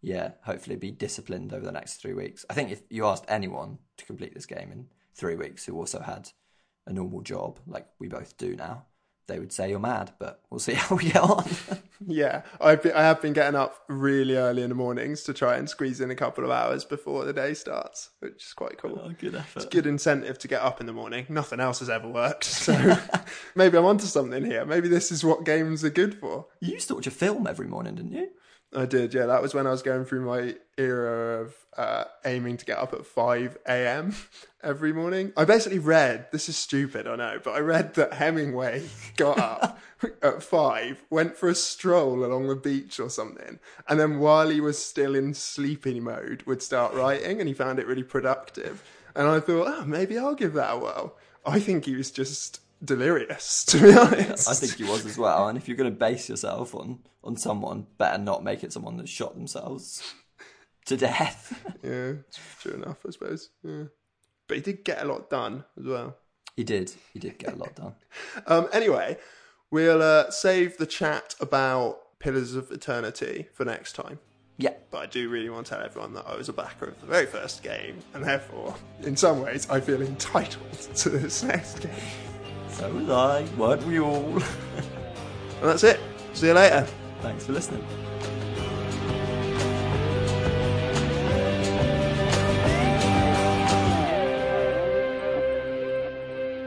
[0.00, 2.44] yeah, hopefully be disciplined over the next three weeks.
[2.50, 6.00] I think if you asked anyone to complete this game in three weeks who also
[6.00, 6.30] had
[6.86, 8.86] a normal job like we both do now,
[9.26, 11.48] they would say you're mad, but we'll see how we get on.
[12.06, 15.56] Yeah, I've been, I have been getting up really early in the mornings to try
[15.56, 19.00] and squeeze in a couple of hours before the day starts, which is quite cool.
[19.02, 19.64] Oh, good effort.
[19.64, 21.26] It's good incentive to get up in the morning.
[21.28, 22.96] Nothing else has ever worked, so
[23.54, 24.64] maybe I'm onto something here.
[24.64, 26.46] Maybe this is what games are good for.
[26.60, 28.28] You used to watch a film every morning, didn't you?
[28.74, 29.26] I did, yeah.
[29.26, 32.92] That was when I was going through my era of uh, aiming to get up
[32.94, 34.14] at 5 a.m.
[34.62, 35.32] every morning.
[35.36, 39.78] I basically read, this is stupid, I know, but I read that Hemingway got up
[40.22, 43.58] at 5, went for a stroll along the beach or something,
[43.88, 47.78] and then while he was still in sleeping mode, would start writing, and he found
[47.78, 48.82] it really productive.
[49.14, 51.16] And I thought, oh, maybe I'll give that a whirl.
[51.44, 54.48] I think he was just delirious, to be honest.
[54.48, 55.48] I think he was as well.
[55.48, 58.96] And if you're going to base yourself on on someone, better not make it someone
[58.96, 60.14] that shot themselves
[60.86, 61.62] to death.
[61.82, 62.14] yeah,
[62.60, 63.50] true enough, I suppose.
[63.62, 63.84] Yeah.
[64.48, 66.16] But he did get a lot done as well.
[66.56, 66.92] He did.
[67.12, 67.94] He did get a lot done.
[68.46, 69.18] Um, anyway,
[69.70, 74.18] we'll uh, save the chat about Pillars of Eternity for next time.
[74.58, 74.74] Yeah.
[74.90, 77.06] But I do really want to tell everyone that I was a backer of the
[77.06, 82.31] very first game, and therefore, in some ways, I feel entitled to this next game.
[82.72, 83.44] So was I.
[83.56, 84.24] Weren't we all?
[84.34, 84.42] and
[85.62, 86.00] that's it.
[86.32, 86.86] See you later.
[87.20, 87.84] Thanks for listening.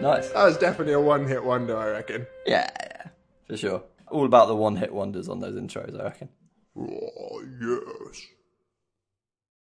[0.02, 0.30] Nice.
[0.30, 2.28] That was definitely a one hit wonder, I reckon.
[2.46, 3.08] Yeah, yeah,
[3.48, 3.84] for sure.
[4.10, 6.30] All about the one hit wonders on those intros, I reckon.
[6.78, 8.22] Oh, yes.